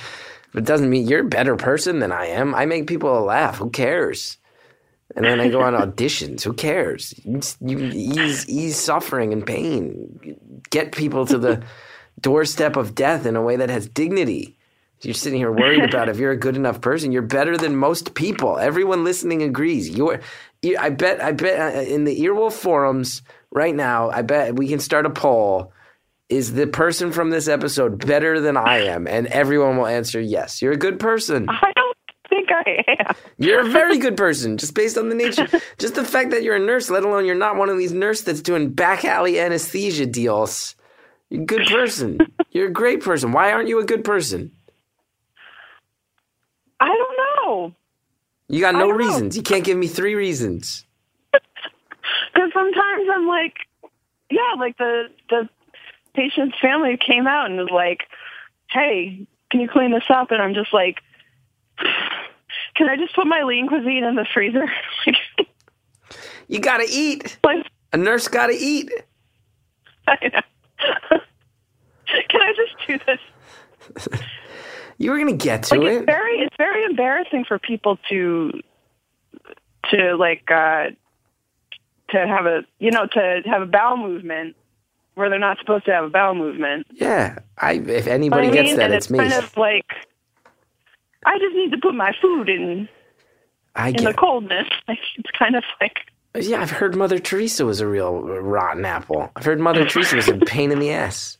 [0.52, 2.54] but it doesn't mean you're a better person than I am.
[2.54, 3.58] I make people laugh.
[3.58, 4.38] Who cares?
[5.16, 6.42] And then I go on auditions.
[6.42, 7.14] Who cares?
[7.24, 10.60] You, ease ease suffering and pain.
[10.70, 11.62] Get people to the
[12.20, 14.56] doorstep of death in a way that has dignity.
[15.02, 17.12] You're sitting here worried about if you're a good enough person.
[17.12, 18.58] You're better than most people.
[18.58, 19.88] Everyone listening agrees.
[19.90, 20.20] You're
[20.62, 21.22] You- I bet.
[21.22, 24.10] I bet uh, in the Earwolf forums right now.
[24.10, 25.72] I bet we can start a poll.
[26.30, 29.06] Is the person from this episode better than I am?
[29.06, 30.62] And everyone will answer yes.
[30.62, 31.46] You're a good person.
[31.50, 31.93] I don't
[32.34, 33.14] think I am.
[33.38, 35.46] You're a very good person, just based on the nature,
[35.78, 38.24] just the fact that you're a nurse, let alone you're not one of these nurses
[38.24, 40.74] that's doing back alley anesthesia deals.
[41.30, 42.18] You're a good person.
[42.50, 43.32] You're a great person.
[43.32, 44.52] Why aren't you a good person?
[46.80, 47.74] I don't know.
[48.48, 49.06] You got no don't know.
[49.06, 49.36] reasons.
[49.36, 50.84] You can't give me three reasons.
[52.32, 53.54] Because sometimes I'm like,
[54.28, 55.48] yeah, like the the
[56.14, 58.00] patient's family came out and was like,
[58.70, 60.98] "Hey, can you clean this up?" And I'm just like,
[62.76, 64.66] "Can I just put my lean cuisine in the freezer?"
[66.46, 67.38] You gotta eat.
[67.42, 68.90] like, A nurse gotta eat.
[70.06, 71.18] I know.
[72.28, 74.20] Can I just do this?
[74.98, 75.94] You were gonna get to Like it.
[75.96, 78.52] it's very it's very embarrassing for people to
[79.90, 80.88] to like uh
[82.10, 84.54] to have a you know to have a bowel movement
[85.14, 86.86] where they're not supposed to have a bowel movement.
[86.92, 87.38] yeah.
[87.56, 89.18] I if anybody I gets mean, that, and it's me.
[89.18, 89.86] kind of like
[91.24, 92.88] I just need to put my food in
[93.74, 94.66] I in the coldness.
[94.88, 95.96] Like, it's kind of like
[96.36, 99.30] Yeah, I've heard Mother Teresa was a real rotten apple.
[99.36, 101.38] I've heard Mother Teresa was a pain in the ass.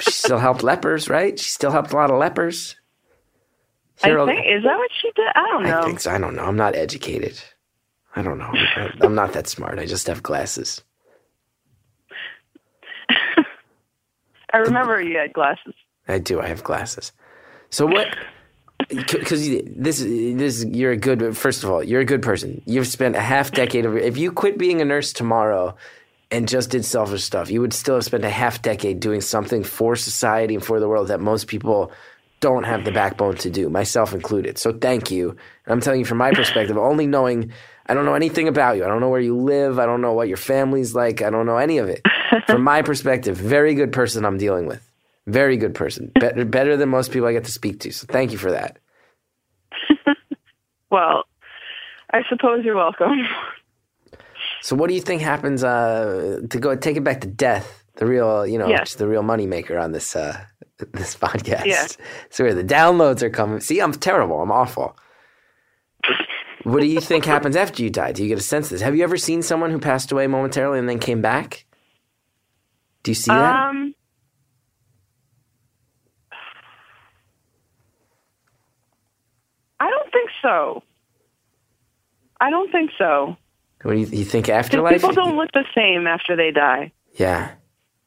[0.00, 1.38] She still helped lepers, right?
[1.38, 2.76] She still helped a lot of lepers.
[4.02, 5.28] I think is that what she did?
[5.34, 5.80] I don't know.
[5.80, 6.10] I think so.
[6.10, 6.42] I don't know.
[6.44, 7.40] I'm not educated.
[8.16, 8.50] I don't know.
[8.52, 9.78] I- I'm not that smart.
[9.78, 10.82] I just have glasses.
[14.52, 15.74] I remember you had glasses.
[16.08, 16.40] I do.
[16.40, 17.12] I have glasses.
[17.70, 18.08] So what?
[18.88, 21.36] Because this, this, you're a good.
[21.36, 22.62] First of all, you're a good person.
[22.66, 23.96] You've spent a half decade of.
[23.96, 25.76] If you quit being a nurse tomorrow,
[26.32, 29.62] and just did selfish stuff, you would still have spent a half decade doing something
[29.62, 31.92] for society and for the world that most people
[32.40, 34.58] don't have the backbone to do, myself included.
[34.58, 35.30] So thank you.
[35.30, 37.52] And I'm telling you from my perspective, only knowing
[37.86, 38.84] I don't know anything about you.
[38.84, 39.78] I don't know where you live.
[39.78, 41.22] I don't know what your family's like.
[41.22, 42.00] I don't know any of it.
[42.46, 44.82] from my perspective, very good person I'm dealing with.
[45.26, 46.10] Very good person.
[46.18, 47.92] Better better than most people I get to speak to.
[47.92, 48.78] So thank you for that.
[50.90, 51.24] Well,
[52.12, 53.26] I suppose you're welcome.
[54.60, 57.82] So what do you think happens uh, to go take it back to death?
[57.96, 58.96] The real, you know, Yes.
[58.96, 60.38] the real moneymaker on this uh,
[60.92, 61.64] this podcast.
[61.64, 61.86] Yeah.
[62.28, 63.60] So where the downloads are coming.
[63.60, 64.42] See, I'm terrible.
[64.42, 64.94] I'm awful.
[66.64, 68.12] What do you think happens after you die?
[68.12, 68.82] Do you get a sense of this?
[68.82, 71.64] Have you ever seen someone who passed away momentarily and then came back?
[73.02, 73.68] Do you see that?
[73.70, 73.94] Um,
[79.80, 80.82] I don't think so.
[82.40, 83.36] I don't think so.
[83.82, 84.94] What do you, you think afterlife?
[84.94, 86.92] people don't look the same after they die.
[87.14, 87.52] yeah.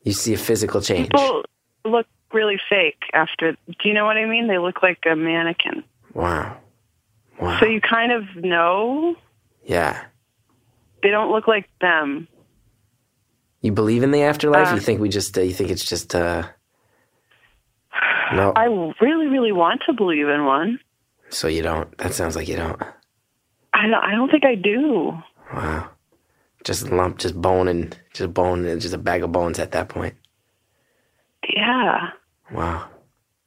[0.03, 1.09] You see a physical change.
[1.09, 1.43] People
[1.83, 3.53] look really fake after.
[3.53, 4.47] Do you know what I mean?
[4.47, 5.83] They look like a mannequin.
[6.13, 6.57] Wow.
[7.39, 7.59] Wow.
[7.59, 9.15] So you kind of know
[9.65, 10.03] yeah.
[11.01, 12.27] they don't look like them.
[13.61, 14.67] You believe in the afterlife?
[14.67, 15.35] Uh, you think we just?
[15.35, 16.13] Uh, you think it's just?
[16.13, 16.43] uh
[18.31, 18.53] No.
[18.55, 18.65] I
[19.01, 20.79] really, really want to believe in one.
[21.35, 21.95] So you don't.
[21.97, 22.81] That sounds like you don't.
[23.73, 24.03] I don't.
[24.03, 25.17] I don't think I do.
[25.53, 25.89] Wow.
[26.63, 29.89] Just lump, just bone and just bone and just a bag of bones at that
[29.89, 30.15] point.
[31.53, 32.09] Yeah,
[32.51, 32.87] Wow.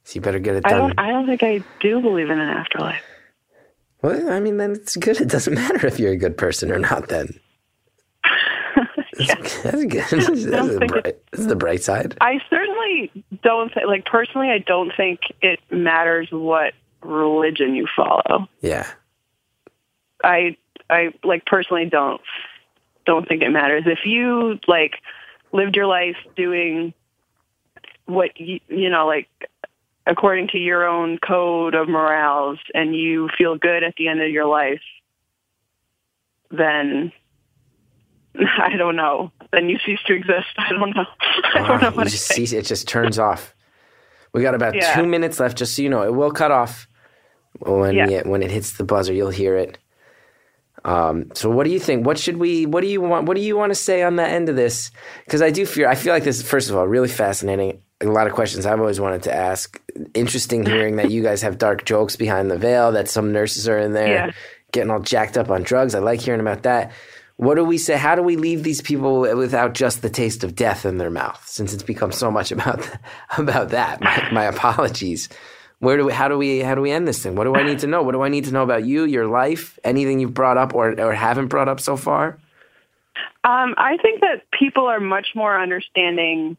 [0.04, 0.72] So you better get it done.
[0.72, 1.00] I don't.
[1.00, 3.02] I don't think I do believe in an afterlife.
[4.02, 5.20] well, I mean, then it's good.
[5.20, 7.08] It doesn't matter if you're a good person or not.
[7.08, 7.38] Then
[9.18, 9.34] yeah.
[9.34, 10.04] that's good.
[10.10, 12.16] that's, the bright, that's the bright side.
[12.20, 16.72] I certainly don't think, like, personally, I don't think it matters what
[17.02, 18.48] religion you follow.
[18.60, 18.86] Yeah.
[20.22, 20.56] I,
[20.90, 22.20] I, like, personally don't,
[23.06, 23.84] don't think it matters.
[23.86, 24.94] If you, like,
[25.52, 26.92] lived your life doing
[28.06, 29.28] what, you, you know, like,
[30.06, 34.30] according to your own code of morals and you feel good at the end of
[34.30, 34.80] your life,
[36.50, 37.12] then
[38.58, 39.30] I don't know.
[39.52, 40.46] Then you cease to exist.
[40.56, 41.04] I don't know.
[41.54, 42.42] I don't know what just say.
[42.42, 43.54] it just turns off.
[44.32, 44.94] We got about Yeah.
[44.96, 46.02] two minutes left, just so you know.
[46.02, 46.87] It will cut off
[47.60, 48.08] when Yeah.
[48.08, 49.12] yeah, when it hits the buzzer.
[49.12, 49.78] You'll hear it.
[50.84, 52.06] Um, so what do you think?
[52.06, 52.64] What should we?
[52.66, 53.26] What do you want?
[53.26, 54.90] What do you want to say on the end of this?
[55.24, 55.88] Because I do fear.
[55.88, 56.38] I feel like this.
[56.38, 57.82] is, First of all, really fascinating.
[58.00, 59.80] A lot of questions I've always wanted to ask.
[60.14, 62.92] Interesting hearing that you guys have dark jokes behind the veil.
[62.92, 64.30] That some nurses are in there Yeah.
[64.70, 65.96] getting all jacked up on drugs.
[65.96, 66.92] I like hearing about that.
[67.38, 67.96] What do we say?
[67.96, 71.42] How do we leave these people without just the taste of death in their mouth?
[71.46, 72.88] Since it's become so much about
[73.36, 74.00] about that.
[74.00, 75.28] My, my apologies.
[75.80, 76.12] Where do we?
[76.12, 76.60] How do we?
[76.60, 77.36] How do we end this thing?
[77.36, 78.02] What do I need to know?
[78.02, 80.98] What do I need to know about you, your life, anything you've brought up or
[81.00, 82.38] or haven't brought up so far?
[83.44, 86.56] Um, I think that people are much more understanding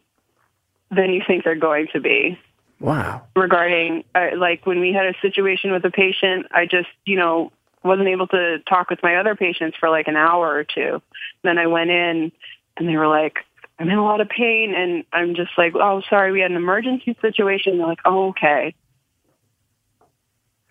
[0.89, 2.39] than you think they're going to be
[2.79, 3.23] Wow.
[3.35, 7.51] regarding, uh, like, when we had a situation with a patient, I just, you know,
[7.83, 11.01] wasn't able to talk with my other patients for like an hour or two.
[11.43, 12.31] Then I went in
[12.77, 13.39] and they were like,
[13.77, 14.73] I'm in a lot of pain.
[14.75, 17.77] And I'm just like, oh, sorry, we had an emergency situation.
[17.77, 18.73] They're like, oh, okay.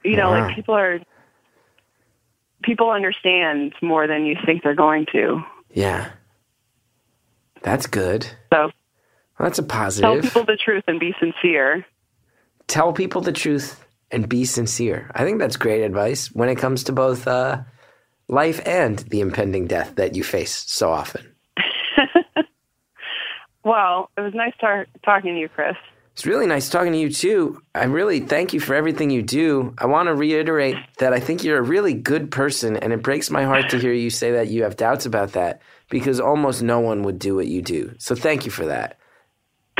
[0.05, 0.46] You know, Wow.
[0.46, 1.01] like people are,
[2.62, 5.42] people understand more than you think they're going to.
[5.72, 6.11] Yeah.
[7.62, 8.24] That's good.
[8.53, 8.70] So Well,
[9.40, 10.11] that's a positive.
[10.11, 11.84] tell people the truth and be sincere.
[12.66, 15.11] Tell people the truth and be sincere.
[15.14, 17.62] I think that's great advice when it comes to both uh,
[18.28, 21.34] life and the impending death that you face so often.
[23.64, 25.76] Well, it was nice tar- talking to you, Chris.
[26.18, 27.62] It's really nice talking to you too.
[27.76, 29.72] I really thank you for everything you do.
[29.78, 33.30] I want to reiterate that I think you're a really good person, and it breaks
[33.30, 36.80] my heart to hear you say that you have doubts about that because almost no
[36.80, 37.94] one would do what you do.
[37.98, 38.98] So thank you for that.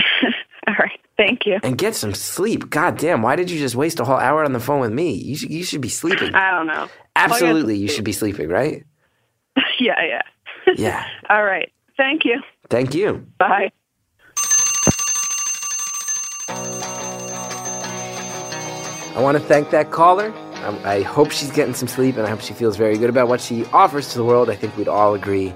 [0.69, 1.01] All right.
[1.17, 1.59] Thank you.
[1.65, 2.71] And get some sleep.
[2.71, 5.15] God damn, why did you just waste a whole hour on the phone with me?
[5.15, 6.37] You should, you should be sleeping.
[6.37, 6.89] I don't know.
[7.17, 8.85] Absolutely, you should be sleeping, right?
[9.81, 10.23] Yeah, yeah.
[10.77, 11.05] Yeah.
[11.31, 11.73] All right.
[11.97, 12.41] Thank you.
[12.71, 13.27] Thank you.
[13.39, 13.73] Bye.
[19.19, 20.33] I want to thank that caller.
[20.63, 23.27] Um, I hope she's getting some sleep and I hope she feels very good about
[23.27, 24.49] what she offers to the world.
[24.49, 25.53] I think we'd all agree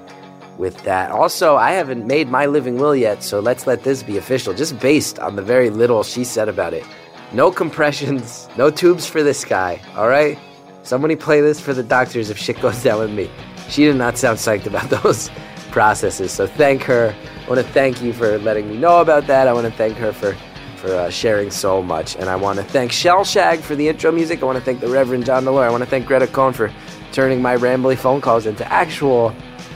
[0.59, 1.13] with that.
[1.13, 4.81] Also, I haven't made my living will yet, so let's let this be official, just
[4.81, 6.85] based on the very little she said about it.
[7.33, 10.37] No compressions, no tubes for this guy, all right?
[10.83, 13.31] Somebody play this for the doctors if shit goes down with me.
[13.69, 15.31] She did not sound psyched about those
[15.71, 17.15] processes, so thank her.
[17.47, 19.47] I want to thank you for letting me know about that.
[19.47, 20.37] I want to thank her for
[20.83, 22.17] for uh, sharing so much.
[22.17, 24.43] And I want to thank Shellshag for the intro music.
[24.43, 25.63] I want to thank the Reverend John DeLore.
[25.63, 26.73] I want to thank Greta Cohn for
[27.13, 29.33] turning my rambly phone calls into actual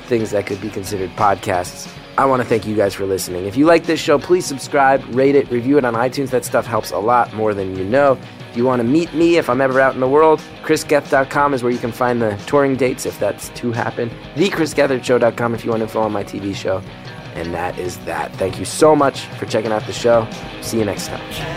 [0.07, 1.89] things that could be considered podcasts.
[2.19, 3.45] I want to thank you guys for listening.
[3.45, 6.31] If you like this show, please subscribe, rate it, review it on iTunes.
[6.31, 8.19] That stuff helps a lot more than you know.
[8.51, 11.63] If you want to meet me, if I'm ever out in the world, chrisgeth.com is
[11.63, 14.11] where you can find the touring dates if that's to happen.
[14.35, 16.83] TheChrisGethardShow.com if you want info on my TV show.
[17.37, 18.35] And that is that.
[18.37, 20.27] Thank you so much for checking out the show.
[20.63, 21.57] See you next time.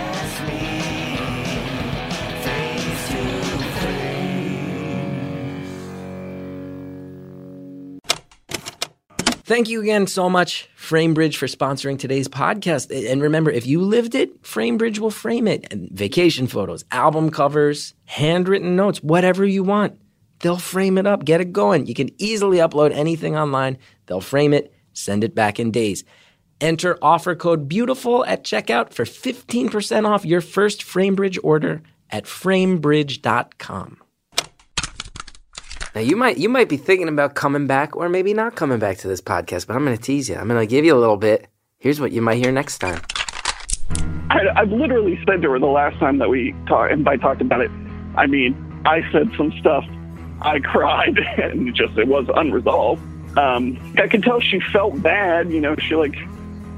[9.49, 12.91] Thank you again so much, Framebridge, for sponsoring today's podcast.
[13.11, 15.73] And remember, if you lived it, Framebridge will frame it.
[15.73, 19.99] Vacation photos, album covers, handwritten notes, whatever you want.
[20.41, 21.87] They'll frame it up, get it going.
[21.87, 23.79] You can easily upload anything online.
[24.05, 26.03] They'll frame it, send it back in days.
[26.61, 34.01] Enter offer code BEAUTIFUL at checkout for 15% off your first Framebridge order at framebridge.com.
[35.95, 38.97] Now you might you might be thinking about coming back or maybe not coming back
[38.99, 40.35] to this podcast, but I'm going to tease you.
[40.35, 41.47] I'm going to give you a little bit.
[41.79, 43.01] Here's what you might hear next time.
[44.29, 47.41] I, I've literally said to her the last time that we talked, and by talked
[47.41, 47.71] about it.
[48.15, 48.53] I mean,
[48.85, 49.83] I said some stuff.
[50.41, 53.01] I cried, and it just it was unresolved.
[53.37, 55.51] Um, I could tell she felt bad.
[55.51, 56.15] You know, she like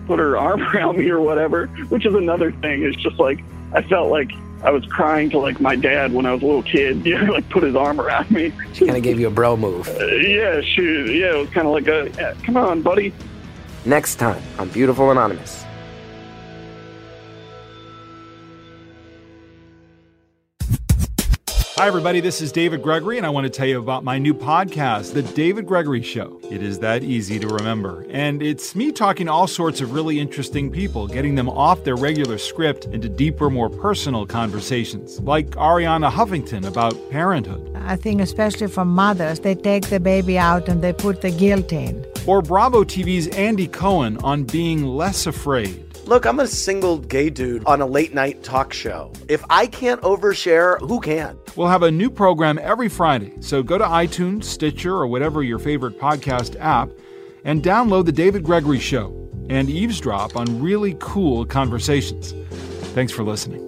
[0.08, 2.84] put her arm around me or whatever, which is another thing.
[2.84, 3.44] It's just like
[3.74, 4.32] I felt like
[4.64, 7.06] I was crying to like my dad when I was a little kid.
[7.06, 8.54] You know, like put his arm around me.
[8.74, 9.88] She kind of gave you a bro move.
[9.88, 13.14] Uh, yeah, she, yeah, it was kind of like a yeah, come on, buddy.
[13.86, 15.61] Next time on Beautiful Anonymous.
[21.82, 22.20] Hi, everybody.
[22.20, 25.24] This is David Gregory, and I want to tell you about my new podcast, The
[25.24, 26.40] David Gregory Show.
[26.52, 28.06] It is that easy to remember.
[28.12, 31.96] And it's me talking to all sorts of really interesting people, getting them off their
[31.96, 38.68] regular script into deeper, more personal conversations, like Arianna Huffington about parenthood, I think, especially
[38.68, 42.06] for mothers, they take the baby out and they put the guilt in.
[42.28, 45.91] or Bravo TV's Andy Cohen on being less afraid.
[46.06, 49.14] Look, I'm a single gay dude on a late night talk show.
[49.30, 51.38] If I can't overshare, who can?
[51.56, 55.60] We'll have a new program every Friday, so go to iTunes, Stitcher, or whatever your
[55.60, 56.90] favorite podcast app
[57.44, 62.34] and download The David Gregory Show and eavesdrop on really cool conversations.
[62.94, 63.68] Thanks for listening.